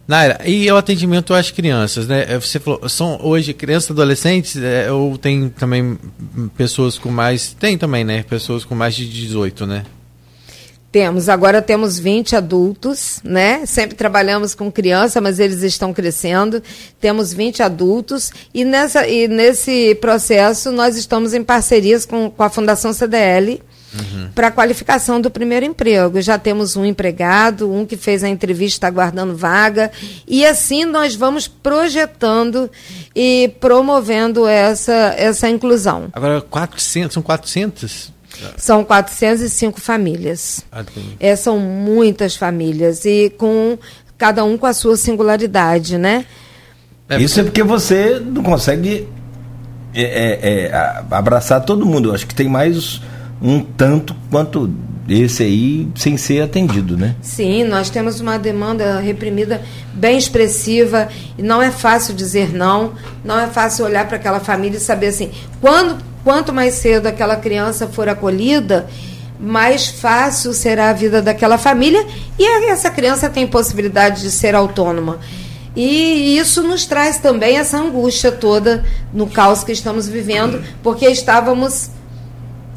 [0.08, 2.26] Naira, e o atendimento às crianças, né?
[2.30, 6.00] É, você falou, são hoje crianças adolescentes é, ou tem também
[6.56, 7.54] pessoas com mais.
[7.60, 8.24] Tem também, né?
[8.24, 9.84] Pessoas com mais de 18, né?
[10.90, 13.66] Temos, agora temos 20 adultos, né?
[13.66, 16.64] Sempre trabalhamos com criança, mas eles estão crescendo.
[17.02, 22.50] Temos 20 adultos e, nessa, e nesse processo nós estamos em parcerias com, com a
[22.50, 23.62] Fundação CDL
[23.94, 24.30] uhum.
[24.34, 26.22] para a qualificação do primeiro emprego.
[26.22, 29.92] Já temos um empregado, um que fez a entrevista, está aguardando vaga,
[30.28, 32.70] e assim nós vamos projetando
[33.16, 36.10] e promovendo essa, essa inclusão.
[36.14, 38.14] Agora, 400, são 400?
[38.56, 40.64] São 405 famílias.
[40.72, 40.84] Ah,
[41.20, 43.78] é, são muitas famílias e com
[44.18, 46.26] cada um com a sua singularidade, né?
[47.10, 49.08] É Isso é porque você não consegue
[49.94, 52.10] é, é, é abraçar todo mundo.
[52.10, 53.02] Eu acho que tem mais
[53.42, 54.70] um tanto quanto
[55.10, 57.16] esse aí sem ser atendido, né?
[57.22, 59.62] Sim, nós temos uma demanda reprimida
[59.94, 61.08] bem expressiva
[61.38, 65.08] e não é fácil dizer não, não é fácil olhar para aquela família e saber
[65.08, 65.32] assim,
[65.62, 68.88] quando, quanto mais cedo aquela criança for acolhida,
[69.40, 72.06] mais fácil será a vida daquela família
[72.38, 75.20] e essa criança tem possibilidade de ser autônoma.
[75.76, 78.84] E isso nos traz também essa angústia toda
[79.14, 81.92] no caos que estamos vivendo, porque estávamos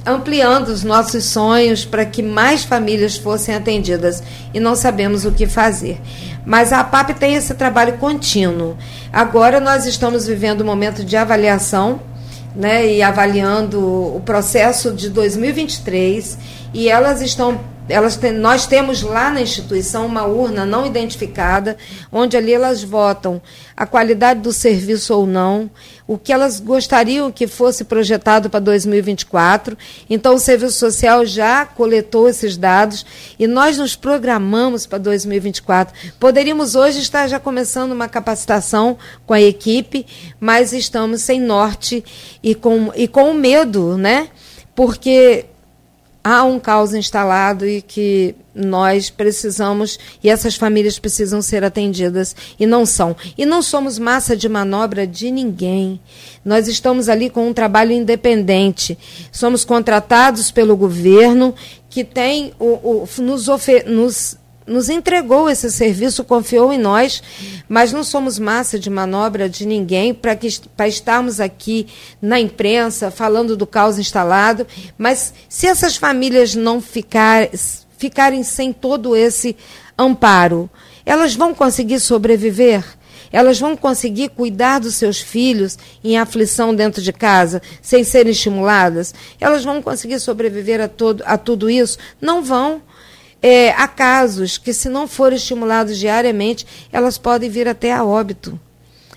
[0.04, 4.22] ampliando os nossos sonhos para que mais famílias fossem atendidas
[4.52, 6.00] e não sabemos o que fazer.
[6.44, 8.76] Mas a APAP tem esse trabalho contínuo.
[9.12, 12.00] Agora nós estamos vivendo um momento de avaliação
[12.54, 16.38] né, e avaliando o processo de 2023
[16.72, 21.76] e elas estão elas nós temos lá na instituição uma urna não identificada,
[22.12, 23.40] onde ali elas votam
[23.76, 25.70] a qualidade do serviço ou não,
[26.06, 29.78] o que elas gostariam que fosse projetado para 2024.
[30.08, 33.06] Então, o Serviço Social já coletou esses dados
[33.38, 35.94] e nós nos programamos para 2024.
[36.18, 40.04] Poderíamos hoje estar já começando uma capacitação com a equipe,
[40.40, 42.04] mas estamos sem norte
[42.42, 44.28] e com, e com medo, né?
[44.74, 45.46] Porque
[46.22, 52.66] há um caos instalado e que nós precisamos e essas famílias precisam ser atendidas e
[52.66, 53.16] não são.
[53.38, 56.00] E não somos massa de manobra de ninguém.
[56.44, 58.98] Nós estamos ali com um trabalho independente.
[59.32, 61.54] Somos contratados pelo governo
[61.88, 64.36] que tem o, o nos, ofer, nos
[64.70, 67.20] nos entregou esse serviço, confiou em nós,
[67.68, 71.88] mas não somos massa de manobra de ninguém para estarmos aqui
[72.22, 74.64] na imprensa falando do caos instalado.
[74.96, 77.48] Mas se essas famílias não ficar,
[77.98, 79.56] ficarem sem todo esse
[79.98, 80.70] amparo,
[81.04, 82.84] elas vão conseguir sobreviver?
[83.32, 89.14] Elas vão conseguir cuidar dos seus filhos em aflição dentro de casa, sem serem estimuladas?
[89.40, 91.98] Elas vão conseguir sobreviver a, todo, a tudo isso?
[92.20, 92.82] Não vão.
[93.42, 98.58] É, há casos que, se não forem estimulados diariamente, elas podem vir até a óbito.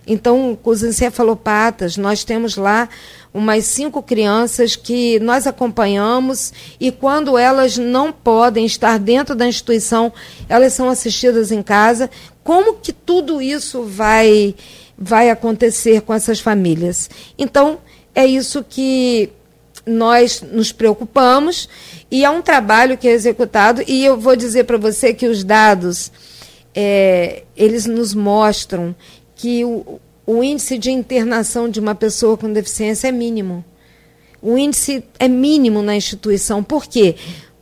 [0.06, 2.90] Então, com os encefalopatas, nós temos lá
[3.34, 10.12] umas cinco crianças que nós acompanhamos e quando elas não podem estar dentro da instituição,
[10.48, 12.10] elas são assistidas em casa.
[12.44, 14.56] Como que tudo isso vai
[14.96, 17.10] vai acontecer com essas famílias?
[17.38, 17.80] Então,
[18.14, 19.32] é isso que
[19.86, 21.68] nós nos preocupamos
[22.10, 25.44] e é um trabalho que é executado e eu vou dizer para você que os
[25.44, 26.12] dados
[26.74, 28.96] é, eles nos mostram
[29.36, 33.64] que o, o índice de internação de uma pessoa com deficiência é mínimo.
[34.42, 36.64] O índice é mínimo na instituição.
[36.64, 37.16] Por quê?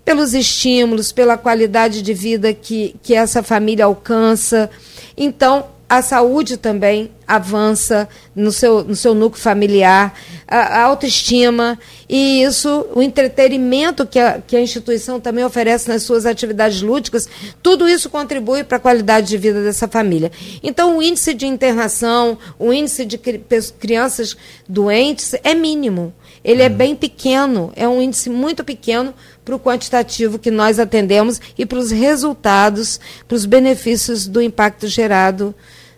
[0.03, 4.69] Pelos estímulos, pela qualidade de vida que, que essa família alcança.
[5.15, 11.77] Então, a saúde também avança no seu, no seu núcleo familiar, a, a, autoestima
[12.07, 17.27] e isso, o entretenimento que a, que a instituição também oferece nas suas atividades lúdicas,
[17.61, 20.31] tudo isso contribui para a qualidade de vida dessa família.
[20.63, 23.43] Então, o índice de internação, o índice de cri,
[23.77, 24.37] crianças
[24.69, 26.13] doentes é mínimo.
[26.41, 26.73] Ele é uhum.
[26.73, 29.13] bem pequeno, é um índice muito pequeno
[29.43, 32.97] para o quantitativo que nós atendemos e para os resultados,
[33.27, 35.53] para os benefícios do impacto gerado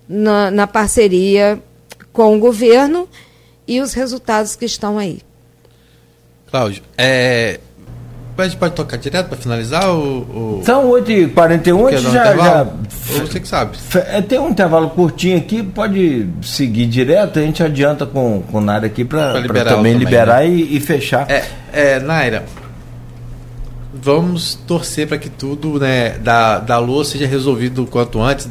[0.07, 1.59] na, na parceria
[2.11, 3.07] com o governo
[3.67, 5.21] e os resultados que estão aí.
[6.49, 7.59] Cláudio, é,
[8.37, 9.89] a gente pode tocar direto para finalizar?
[9.89, 10.63] Ou, ou...
[10.63, 12.67] São 8h41, a gente já, já.
[12.89, 13.77] Você que sabe.
[14.07, 18.87] É, tem um intervalo curtinho aqui, pode seguir direto, a gente adianta com, com Naira
[18.87, 20.49] aqui para também, também liberar né?
[20.49, 21.29] e, e, fechar.
[21.29, 22.43] É, é, Naira,
[23.93, 28.49] vamos torcer para que tudo né, da, da Lua seja resolvido o quanto antes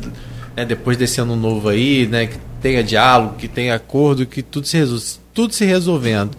[0.57, 4.67] né, depois desse ano novo aí, né, que tenha diálogo, que tenha acordo, que tudo
[4.67, 4.79] se,
[5.35, 6.37] tudo se resolvendo.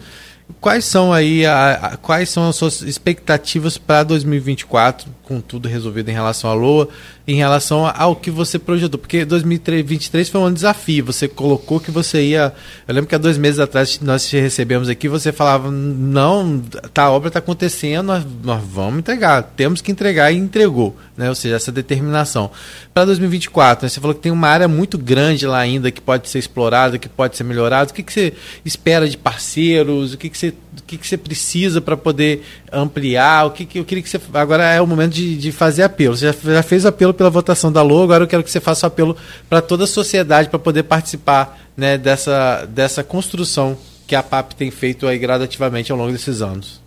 [0.60, 6.10] Quais são aí a, a, quais são as suas expectativas para 2024, com tudo resolvido
[6.10, 6.88] em relação à Lua,
[7.26, 8.98] em relação ao que você projetou?
[8.98, 11.04] Porque 2023 foi um desafio.
[11.06, 12.52] Você colocou que você ia.
[12.86, 16.62] Eu lembro que há dois meses atrás nós te recebemos aqui, você falava: não,
[16.92, 21.28] tá, a obra está acontecendo, nós, nós vamos entregar, temos que entregar e entregou, né?
[21.28, 22.50] Ou seja, essa determinação.
[22.92, 26.28] Para 2024, né, você falou que tem uma área muito grande lá ainda que pode
[26.28, 27.90] ser explorada, que pode ser melhorada.
[27.90, 28.34] O que, que você
[28.64, 30.14] espera de parceiros?
[30.14, 30.54] O que, que você
[30.84, 33.46] o que, que você precisa para poder ampliar?
[33.46, 34.20] O que, que eu queria que você.
[34.34, 36.16] Agora é o momento de, de fazer apelo.
[36.16, 38.86] Você já, já fez apelo pela votação da LOA, agora eu quero que você faça
[38.86, 39.16] apelo
[39.48, 44.70] para toda a sociedade para poder participar né, dessa, dessa construção que a PAP tem
[44.70, 46.82] feito aí gradativamente ao longo desses anos.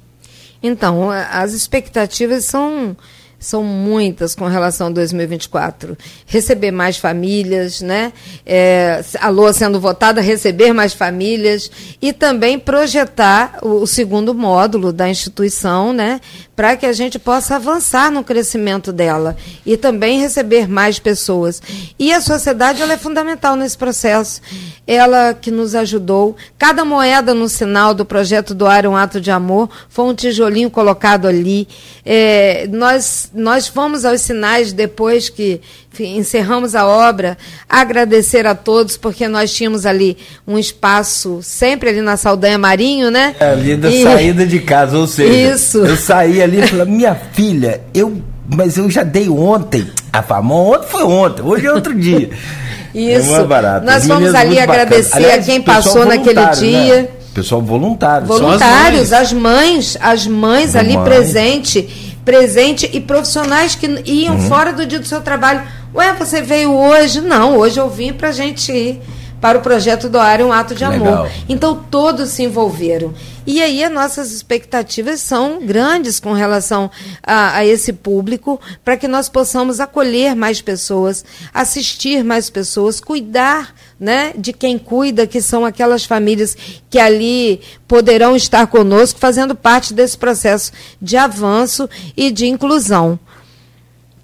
[0.62, 2.96] Então, as expectativas são
[3.40, 5.98] são muitas com relação a 2024.
[6.26, 8.12] Receber mais famílias, né?
[8.46, 11.70] É, a LOA sendo votada, receber mais famílias
[12.02, 16.20] e também projetar o, o segundo módulo da instituição, né?
[16.58, 21.62] Para que a gente possa avançar no crescimento dela e também receber mais pessoas.
[22.00, 24.42] E a sociedade ela é fundamental nesse processo.
[24.88, 26.36] Ela que nos ajudou.
[26.58, 31.28] Cada moeda no sinal do projeto Doar um Ato de Amor foi um tijolinho colocado
[31.28, 31.68] ali.
[32.04, 35.62] É, nós nós fomos aos sinais depois que
[36.06, 37.38] encerramos a obra,
[37.68, 40.18] agradecer a todos, porque nós tínhamos ali
[40.48, 43.36] um espaço, sempre ali na Saldanha Marinho, né?
[43.40, 44.04] É, ali da e...
[44.04, 45.78] saída de casa, ou seja, Isso.
[45.80, 48.22] eu saí ali e falei, minha filha, eu,
[48.54, 52.30] mas eu já dei ontem, a famosa, ontem foi ontem, hoje é outro dia.
[52.94, 53.36] Isso.
[53.36, 53.86] É barato.
[53.86, 56.52] Nós vamos ali agradecer Aliás, a quem passou naquele né?
[56.52, 57.02] dia.
[57.04, 57.08] Né?
[57.34, 58.26] Pessoal voluntário.
[58.26, 61.04] Voluntários, as mães, as mães ali mãe.
[61.04, 64.50] presente presente e profissionais que iam uhum.
[64.50, 65.66] fora do dia do seu trabalho.
[65.96, 67.22] Ué, você veio hoje?
[67.22, 69.02] Não, hoje eu vim para a gente ir
[69.40, 71.00] para o projeto Doar um Ato de Amor.
[71.00, 71.32] Legal.
[71.48, 73.14] Então todos se envolveram.
[73.46, 76.92] E aí as nossas expectativas são grandes com relação
[77.24, 81.24] a, a esse público, para que nós possamos acolher mais pessoas,
[81.54, 86.56] assistir mais pessoas, cuidar né, de quem cuida, que são aquelas famílias
[86.90, 90.72] que ali poderão estar conosco, fazendo parte desse processo
[91.02, 93.20] de avanço e de inclusão.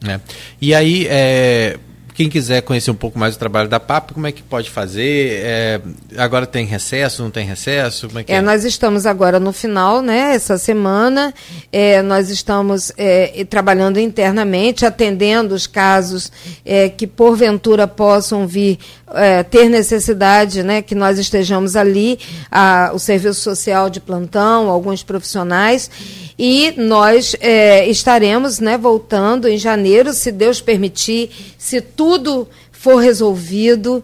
[0.07, 0.19] É.
[0.61, 1.77] E aí, é,
[2.13, 5.41] quem quiser conhecer um pouco mais do trabalho da PAP, como é que pode fazer?
[5.43, 5.81] É,
[6.17, 8.07] agora tem recesso, não tem recesso?
[8.07, 8.41] Como é que é, é?
[8.41, 10.35] Nós estamos agora no final, né?
[10.35, 11.33] Essa semana,
[11.71, 16.31] é, nós estamos é, trabalhando internamente, atendendo os casos
[16.63, 18.77] é, que porventura possam vir
[19.13, 20.81] é, ter necessidade, né?
[20.81, 22.19] Que nós estejamos ali,
[22.51, 25.89] a, o serviço social de plantão, alguns profissionais
[26.37, 34.03] e nós é, estaremos né, voltando em janeiro, se Deus permitir, se tudo for resolvido.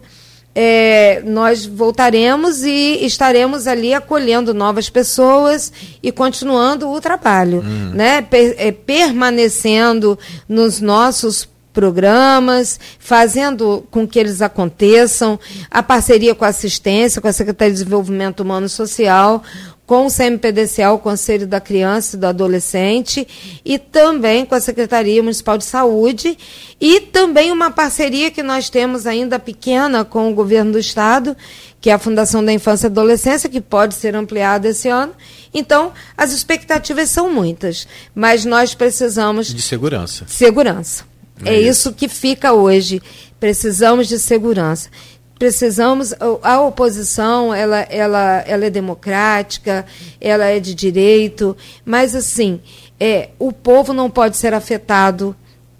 [0.54, 7.92] é, nós voltaremos e estaremos ali acolhendo novas pessoas e continuando o trabalho, hum.
[7.94, 8.20] né?
[8.20, 15.38] Per, é, permanecendo nos nossos programas, fazendo com que eles aconteçam,
[15.70, 19.42] a parceria com a assistência, com a Secretaria de Desenvolvimento Humano e Social,
[19.90, 23.26] com o CMPDCA, o Conselho da Criança e do Adolescente,
[23.64, 26.38] e também com a Secretaria Municipal de Saúde,
[26.80, 31.36] e também uma parceria que nós temos ainda pequena com o governo do Estado,
[31.80, 35.12] que é a Fundação da Infância e Adolescência, que pode ser ampliada esse ano.
[35.52, 39.52] Então, as expectativas são muitas, mas nós precisamos.
[39.52, 40.24] De segurança.
[40.28, 41.02] Segurança.
[41.44, 43.02] É, é isso que fica hoje.
[43.40, 44.88] Precisamos de segurança
[45.40, 46.12] precisamos
[46.42, 49.86] a oposição ela, ela, ela é democrática
[50.20, 52.60] ela é de direito mas assim
[53.00, 55.34] é o povo não pode ser afetado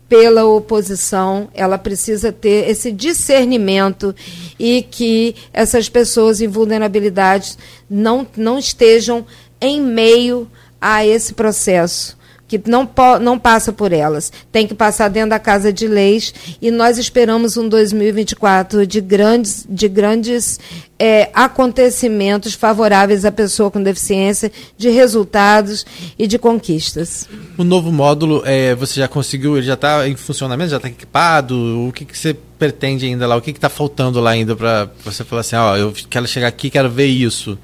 [0.08, 4.16] pela oposição ela precisa ter esse discernimento
[4.58, 7.58] e que essas pessoas em vulnerabilidade
[7.88, 9.26] não não estejam
[9.60, 10.50] em meio
[10.80, 12.16] a esse processo
[12.50, 12.90] que não,
[13.20, 14.32] não passa por elas.
[14.50, 19.64] Tem que passar dentro da Casa de Leis e nós esperamos um 2024 de grandes,
[19.70, 20.58] de grandes
[20.98, 25.86] é, acontecimentos favoráveis à pessoa com deficiência, de resultados
[26.18, 27.28] e de conquistas.
[27.56, 31.86] O novo módulo, é, você já conseguiu, ele já está em funcionamento, já está equipado?
[31.86, 33.36] O que, que você pretende ainda lá?
[33.36, 36.68] O que está faltando lá ainda para você falar assim, ó, eu quero chegar aqui,
[36.68, 37.56] quero ver isso?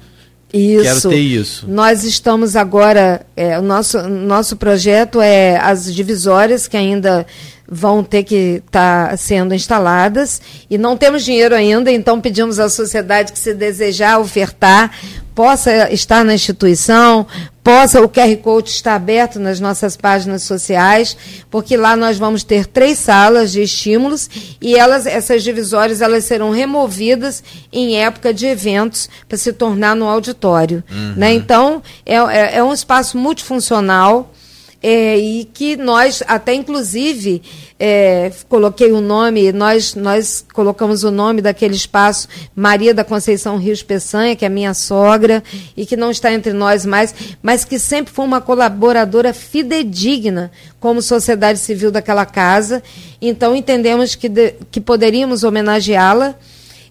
[0.53, 0.83] Isso.
[0.83, 1.67] Quero ter isso.
[1.67, 7.25] Nós estamos agora, é, o nosso, nosso projeto é as divisórias que ainda
[7.69, 12.69] vão ter que estar tá sendo instaladas e não temos dinheiro ainda, então pedimos à
[12.69, 14.91] sociedade que se desejar ofertar
[15.37, 17.27] possa estar na instituição,
[17.63, 21.15] possa o QR Code estar aberto nas nossas páginas sociais,
[21.51, 24.27] porque lá nós vamos ter três salas de estímulos
[24.59, 30.07] e elas, essas divisórias, elas serão removidas em época de eventos para se tornar no
[30.07, 30.83] auditório.
[30.89, 31.13] Uhum.
[31.15, 31.35] Né?
[31.35, 34.33] Então, é, é, é um espaço multifuncional
[34.81, 37.41] é, e que nós, até inclusive,
[37.79, 43.81] é, coloquei o nome, nós, nós colocamos o nome daquele espaço, Maria da Conceição Rios
[43.81, 45.43] Peçanha, que é minha sogra,
[45.75, 51.01] e que não está entre nós mais, mas que sempre foi uma colaboradora fidedigna como
[51.01, 52.83] sociedade civil daquela casa.
[53.19, 56.35] Então entendemos que, de, que poderíamos homenageá-la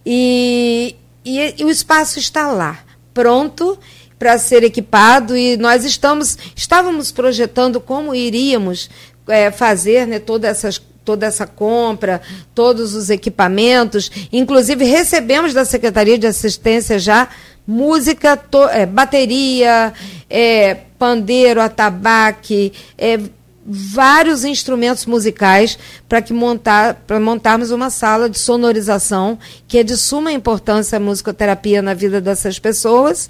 [0.05, 2.81] e, e, e o espaço está lá,
[3.15, 3.79] pronto
[4.19, 8.89] para ser equipado e nós estamos estávamos projetando como iríamos
[9.29, 12.21] é, fazer né, toda, essas, toda essa compra,
[12.55, 14.11] todos os equipamentos.
[14.33, 17.29] Inclusive, recebemos da Secretaria de Assistência já
[17.67, 19.93] música, to, é, bateria,
[20.31, 23.19] é, pandeiro, atabaque, é,
[23.67, 25.79] vários instrumentos musicais
[26.09, 31.01] para que montar para montarmos uma sala de sonorização que é de suma importância a
[31.01, 33.29] musicoterapia na vida dessas pessoas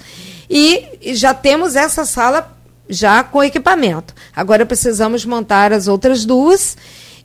[0.51, 2.55] e já temos essa sala
[2.89, 4.15] já com equipamento.
[4.35, 6.77] Agora precisamos montar as outras duas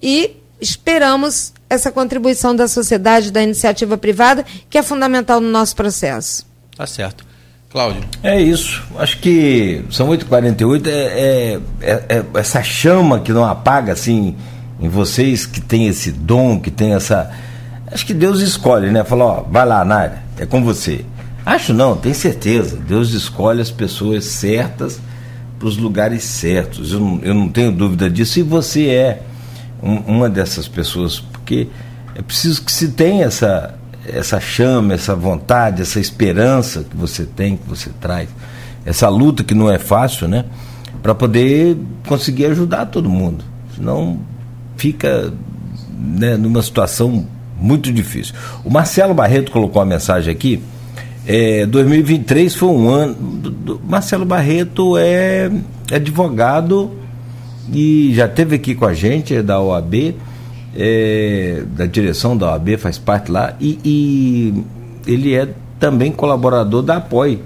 [0.02, 6.46] e esperamos essa contribuição da sociedade, da iniciativa privada, que é fundamental no nosso processo.
[6.76, 7.31] Tá certo.
[7.72, 8.04] Cláudio.
[8.22, 8.84] É isso.
[8.98, 10.88] Acho que são 8h48.
[10.88, 14.36] É, é, é, é, essa chama que não apaga, assim,
[14.80, 17.32] em vocês que tem esse dom, que tem essa.
[17.90, 19.04] Acho que Deus escolhe, né?
[19.04, 21.06] Falou, ó, vai lá, Nádia, é com você.
[21.46, 22.78] Acho não, tenho certeza.
[22.78, 25.00] Deus escolhe as pessoas certas
[25.58, 26.92] para os lugares certos.
[26.92, 28.40] Eu não, eu não tenho dúvida disso.
[28.40, 29.22] E você é
[29.82, 31.68] um, uma dessas pessoas, porque
[32.16, 33.76] é preciso que se tenha essa,
[34.08, 38.30] essa chama, essa vontade, essa esperança que você tem, que você traz,
[38.86, 40.46] essa luta que não é fácil, né?
[41.02, 43.44] Para poder conseguir ajudar todo mundo.
[43.76, 44.20] Senão
[44.78, 45.34] fica
[45.98, 47.28] né, numa situação
[47.60, 48.34] muito difícil.
[48.64, 50.62] O Marcelo Barreto colocou uma mensagem aqui
[51.26, 53.16] é, 2023 foi um ano.
[53.88, 55.52] Marcelo Barreto é,
[55.92, 56.92] advogado
[57.72, 60.16] e já teve aqui com a gente, é da OAB,
[60.76, 64.64] é, da direção da OAB, faz parte lá, e, e
[65.12, 65.50] ele é
[65.80, 67.42] também colaborador da APOI.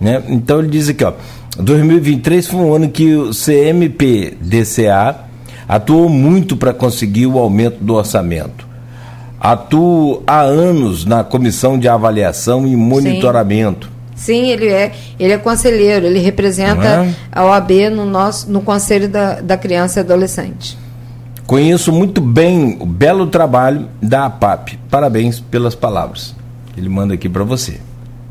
[0.00, 0.22] Né?
[0.28, 1.12] Então ele diz aqui, ó,
[1.58, 5.26] 2023 foi um ano que o CMP-DCA
[5.68, 8.66] atuou muito para conseguir o aumento do orçamento.
[9.40, 13.90] Atuo há anos na comissão de avaliação e monitoramento.
[14.14, 17.14] Sim, Sim ele é, ele é conselheiro, ele representa é?
[17.30, 20.76] a OAB no, nosso, no Conselho da, da Criança e Adolescente.
[21.46, 24.78] Conheço muito bem o belo trabalho da APAP.
[24.90, 26.34] Parabéns pelas palavras.
[26.76, 27.80] Ele manda aqui para você.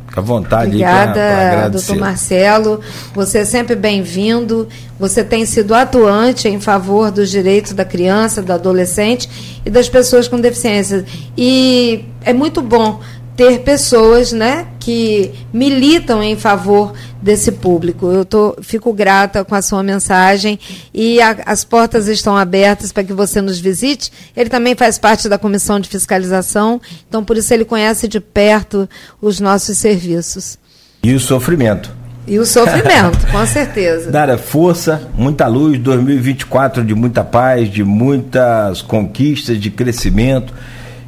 [0.05, 2.81] Fica à vontade Obrigada, doutor Marcelo.
[3.13, 4.67] Você é sempre bem-vindo.
[4.99, 9.29] Você tem sido atuante em favor dos direitos da criança, do adolescente
[9.65, 11.05] e das pessoas com deficiência.
[11.37, 12.99] E é muito bom
[13.35, 18.09] ter pessoas né, que militam em favor desse público.
[18.09, 20.57] Eu tô, fico grata com a sua mensagem
[20.93, 24.11] e a, as portas estão abertas para que você nos visite.
[24.35, 28.87] Ele também faz parte da comissão de fiscalização, então por isso ele conhece de perto
[29.21, 30.57] os nossos serviços.
[31.03, 31.93] E o sofrimento.
[32.27, 34.09] E o sofrimento, com certeza.
[34.11, 40.51] Dara, força, muita luz, 2024 de muita paz, de muitas conquistas, de crescimento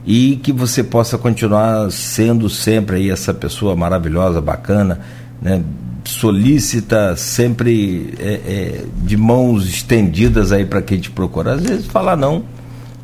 [0.07, 5.01] e que você possa continuar sendo sempre aí essa pessoa maravilhosa, bacana,
[5.41, 5.61] né?
[6.05, 11.55] solícita, sempre é, é, de mãos estendidas aí para quem te procura.
[11.55, 12.45] Às vezes falar não,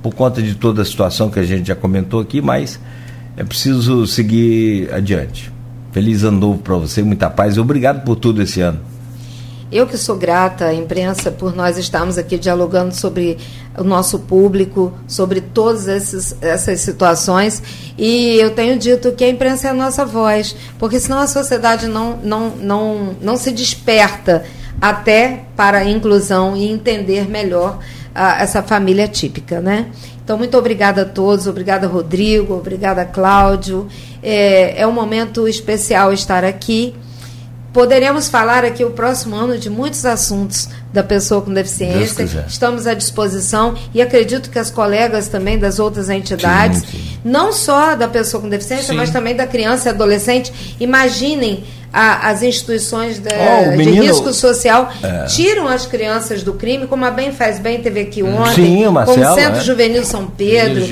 [0.01, 2.79] por conta de toda a situação que a gente já comentou aqui, mas
[3.35, 5.51] é preciso seguir adiante.
[5.91, 8.79] Feliz ano novo para você, muita paz e obrigado por tudo esse ano.
[9.73, 13.39] Eu que sou grata à imprensa por nós estarmos aqui dialogando sobre
[13.75, 17.63] o nosso público, sobre todas esses, essas situações.
[17.97, 21.87] E eu tenho dito que a imprensa é a nossa voz, porque senão a sociedade
[21.87, 24.45] não, não, não, não se desperta
[24.79, 27.79] até para a inclusão e entender melhor
[28.13, 29.87] a, essa família típica, né?
[30.23, 33.87] Então, muito obrigada a todos, obrigada Rodrigo, obrigada Cláudio.
[34.21, 36.93] É, é um momento especial estar aqui.
[37.73, 42.45] Poderemos falar aqui o próximo ano de muitos assuntos da pessoa com deficiência.
[42.47, 47.17] Estamos à disposição e acredito que as colegas também das outras entidades, sim, sim.
[47.25, 48.95] não só da pessoa com deficiência, sim.
[48.95, 51.63] mas também da criança e adolescente, imaginem
[51.93, 55.25] a, as instituições de, oh, menino, de risco social é.
[55.25, 58.91] tiram as crianças do crime, como a Bem Faz Bem teve aqui ontem, Sim, o
[58.91, 59.63] Marcelo, como o Centro é.
[59.63, 60.83] Juvenil São Pedro,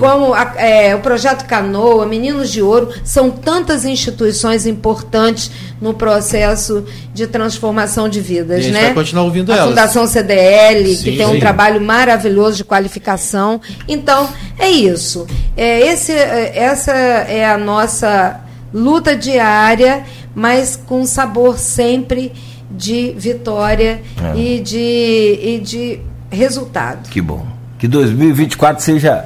[0.00, 5.50] como a, é, o Projeto Canoa, Meninos de Ouro, são tantas instituições importantes
[5.80, 8.64] no processo de transformação de vidas.
[8.64, 8.82] E a né?
[8.84, 9.68] vai continuar ouvindo a elas.
[9.68, 11.36] Fundação CDL, sim, que tem sim.
[11.36, 13.60] um trabalho maravilhoso de qualificação.
[13.86, 14.28] Então,
[14.58, 15.26] é isso.
[15.56, 18.40] É, esse, é, essa é a nossa
[18.72, 20.04] luta diária
[20.38, 22.32] mas com sabor sempre
[22.70, 24.38] de vitória é.
[24.38, 26.00] e, de, e de
[26.30, 27.08] resultado.
[27.08, 27.44] Que bom.
[27.76, 29.24] Que 2024 seja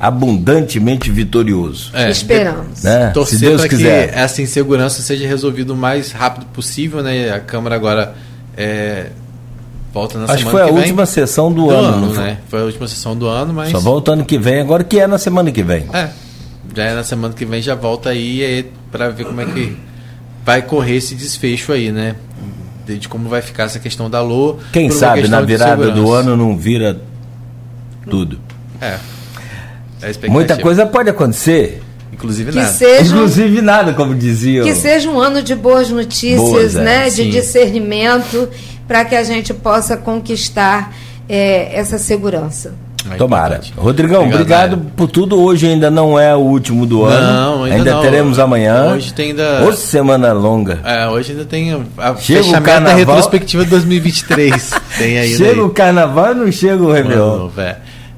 [0.00, 1.90] abundantemente vitorioso.
[1.94, 2.82] É, Esperamos.
[2.82, 3.10] Né?
[3.10, 4.08] Torcer Se Deus para quiser.
[4.08, 7.30] que essa insegurança seja resolvida o mais rápido possível, né?
[7.30, 8.14] A Câmara agora
[8.56, 9.10] é,
[9.96, 11.06] volta na Acho semana que foi a última vem.
[11.06, 12.38] sessão do, do ano, ano né?
[12.48, 15.06] Foi a última sessão do ano, mas só volta ano que vem, agora que é
[15.06, 15.86] na semana que vem.
[15.90, 16.10] É.
[16.74, 19.74] Já é na semana que vem já volta aí para ver como é que
[20.44, 22.14] vai correr esse desfecho aí, né?
[22.84, 24.58] De, de como vai ficar essa questão da LOA.
[24.70, 27.00] Quem sabe na virada do ano não vira
[28.08, 28.38] tudo.
[28.82, 28.98] É.
[30.02, 31.82] é Muita coisa pode acontecer.
[32.12, 32.72] Inclusive que nada.
[32.72, 34.66] Seja, Inclusive nada, como diziam.
[34.66, 37.10] Que seja um ano de boas notícias, boas, é, né?
[37.10, 38.48] De discernimento,
[38.86, 40.92] para que a gente possa conquistar
[41.28, 42.74] é, essa segurança.
[43.10, 43.60] É Tomara.
[43.76, 45.40] Rodrigão, obrigado, obrigado por tudo.
[45.40, 47.62] Hoje ainda não é o último do não, ano.
[47.64, 48.02] Ainda, ainda não.
[48.02, 48.94] teremos amanhã.
[48.94, 49.62] Hoje tem ainda.
[49.64, 50.80] Hoje semana longa.
[50.84, 52.82] É, hoje ainda tem a chega fechamento o carnaval...
[52.82, 54.70] da retrospectiva de 2023.
[54.98, 55.36] tem aí.
[55.36, 57.50] Chega o carnaval não chega o Réveillon.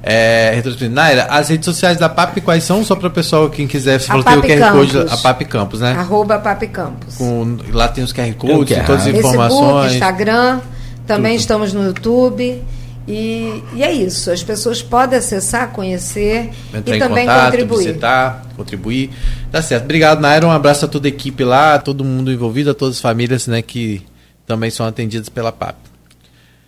[0.01, 0.93] É, retrospectiva.
[0.93, 2.83] Naira, as redes sociais da PAP quais são?
[2.85, 4.91] Só para o pessoal, quem quiser, se falou tem o QR Campos.
[4.91, 5.91] Code, a PAP Campos, né?
[5.91, 7.15] Arroba PAP Campos.
[7.17, 9.91] Com, lá tem os QR Codes, tem todas as informações.
[9.91, 10.59] Facebook, Instagram,
[11.05, 11.41] também Tudo.
[11.41, 12.63] estamos no YouTube.
[13.07, 17.77] E, e, é isso, as pessoas podem acessar, conhecer Entrar e também contato, contribuir.
[17.79, 19.09] Visitar, contribuir.
[19.51, 19.85] Tá certo.
[19.85, 20.45] Obrigado, Naira.
[20.45, 23.63] Um abraço a toda a equipe lá, todo mundo envolvido, a todas as famílias né,
[23.63, 24.03] que
[24.45, 25.75] também são atendidas pela PAP.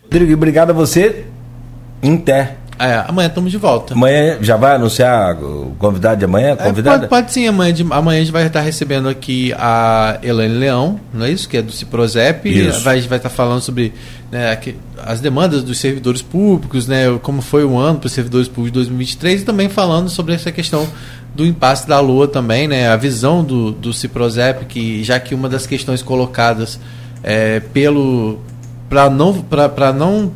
[0.03, 1.25] Rodrigo, obrigado a você.
[2.01, 2.57] Inter.
[2.81, 3.93] É, amanhã estamos de volta.
[3.93, 6.55] Amanhã já vai anunciar o convidado de amanhã?
[6.55, 7.05] Convidada?
[7.05, 10.55] É, pode, pode, sim, amanhã, de, amanhã a gente vai estar recebendo aqui a Elaine
[10.55, 11.47] Leão, não é isso?
[11.47, 12.49] Que é do Ciprozep.
[12.49, 12.81] Isso.
[12.81, 13.93] Vai, vai estar falando sobre
[14.31, 14.57] né,
[15.05, 18.85] as demandas dos servidores públicos, né, como foi o ano para os servidores públicos de
[18.85, 20.87] 2023 e também falando sobre essa questão
[21.35, 25.47] do impasse da Lua também, né, a visão do, do Ciprozep, que já que uma
[25.47, 26.79] das questões colocadas
[27.23, 28.39] é, pelo
[28.89, 29.45] para não,
[29.93, 30.31] não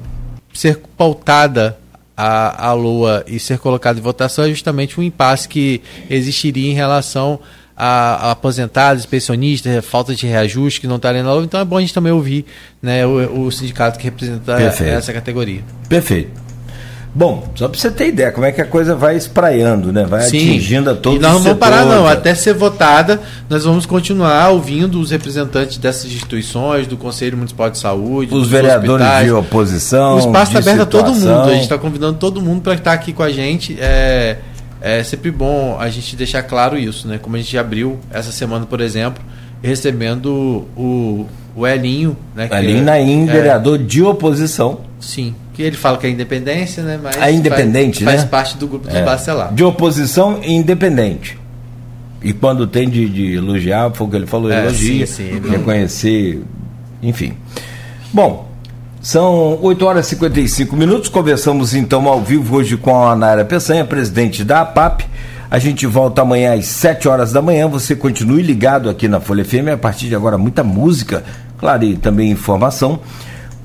[0.54, 1.78] ser pautada
[2.16, 6.74] a, a Lua e ser colocado em votação é justamente um impasse que existiria em
[6.74, 7.40] relação
[7.76, 11.44] a, a aposentados, pensionistas, falta de reajuste que não está lendo a Lua.
[11.44, 12.46] Então é bom a gente também ouvir
[12.82, 14.94] né, o, o sindicato que representa Perfeito.
[14.94, 15.62] essa categoria.
[15.90, 16.45] Perfeito.
[17.18, 20.06] Bom, só para você ter ideia como é que a coisa vai espraiando, né?
[20.06, 20.36] Vai Sim.
[20.38, 24.50] atingindo a todos E nós não vamos parar não, até ser votada, nós vamos continuar
[24.50, 29.26] ouvindo os representantes dessas instituições, do Conselho Municipal de Saúde, os vereadores hospitais.
[29.28, 30.16] de oposição.
[30.16, 32.92] O espaço está aberto a todo mundo, a gente está convidando todo mundo para estar
[32.92, 33.78] aqui com a gente.
[33.80, 34.36] É,
[34.82, 37.18] é sempre bom a gente deixar claro isso, né?
[37.18, 39.24] Como a gente abriu essa semana, por exemplo,
[39.64, 41.26] recebendo o,
[41.56, 42.50] o Elinho, né?
[42.52, 44.82] Elinho Naim, é, vereador de oposição.
[45.00, 47.00] Sim, que ele fala que é independência, né?
[47.02, 48.22] Mas é independente, faz, né?
[48.22, 49.54] Faz parte do grupo dos é, Bacelar.
[49.54, 51.38] De oposição independente.
[52.22, 55.50] E quando tem de, de elogiar, foi o que ele falou, é, elogia, sim, sim,
[55.50, 56.42] reconhecer,
[57.02, 57.34] enfim.
[58.12, 58.50] Bom,
[59.00, 61.08] são 8 horas e 55 minutos.
[61.08, 65.06] Conversamos então ao vivo hoje com a Naira Peçanha, presidente da APAP.
[65.50, 67.68] A gente volta amanhã às 7 horas da manhã.
[67.70, 69.70] Você continue ligado aqui na Folha FM.
[69.74, 71.24] A partir de agora, muita música,
[71.58, 73.00] claro, e também informação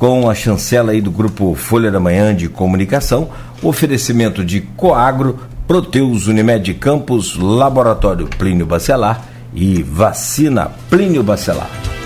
[0.00, 3.28] com a chancela aí do grupo Folha da Manhã de Comunicação.
[3.62, 9.22] Oferecimento de Coagro, Proteus Unimed Campos, Laboratório Plínio Bacelar
[9.54, 11.99] e Vacina Plínio Bacelar.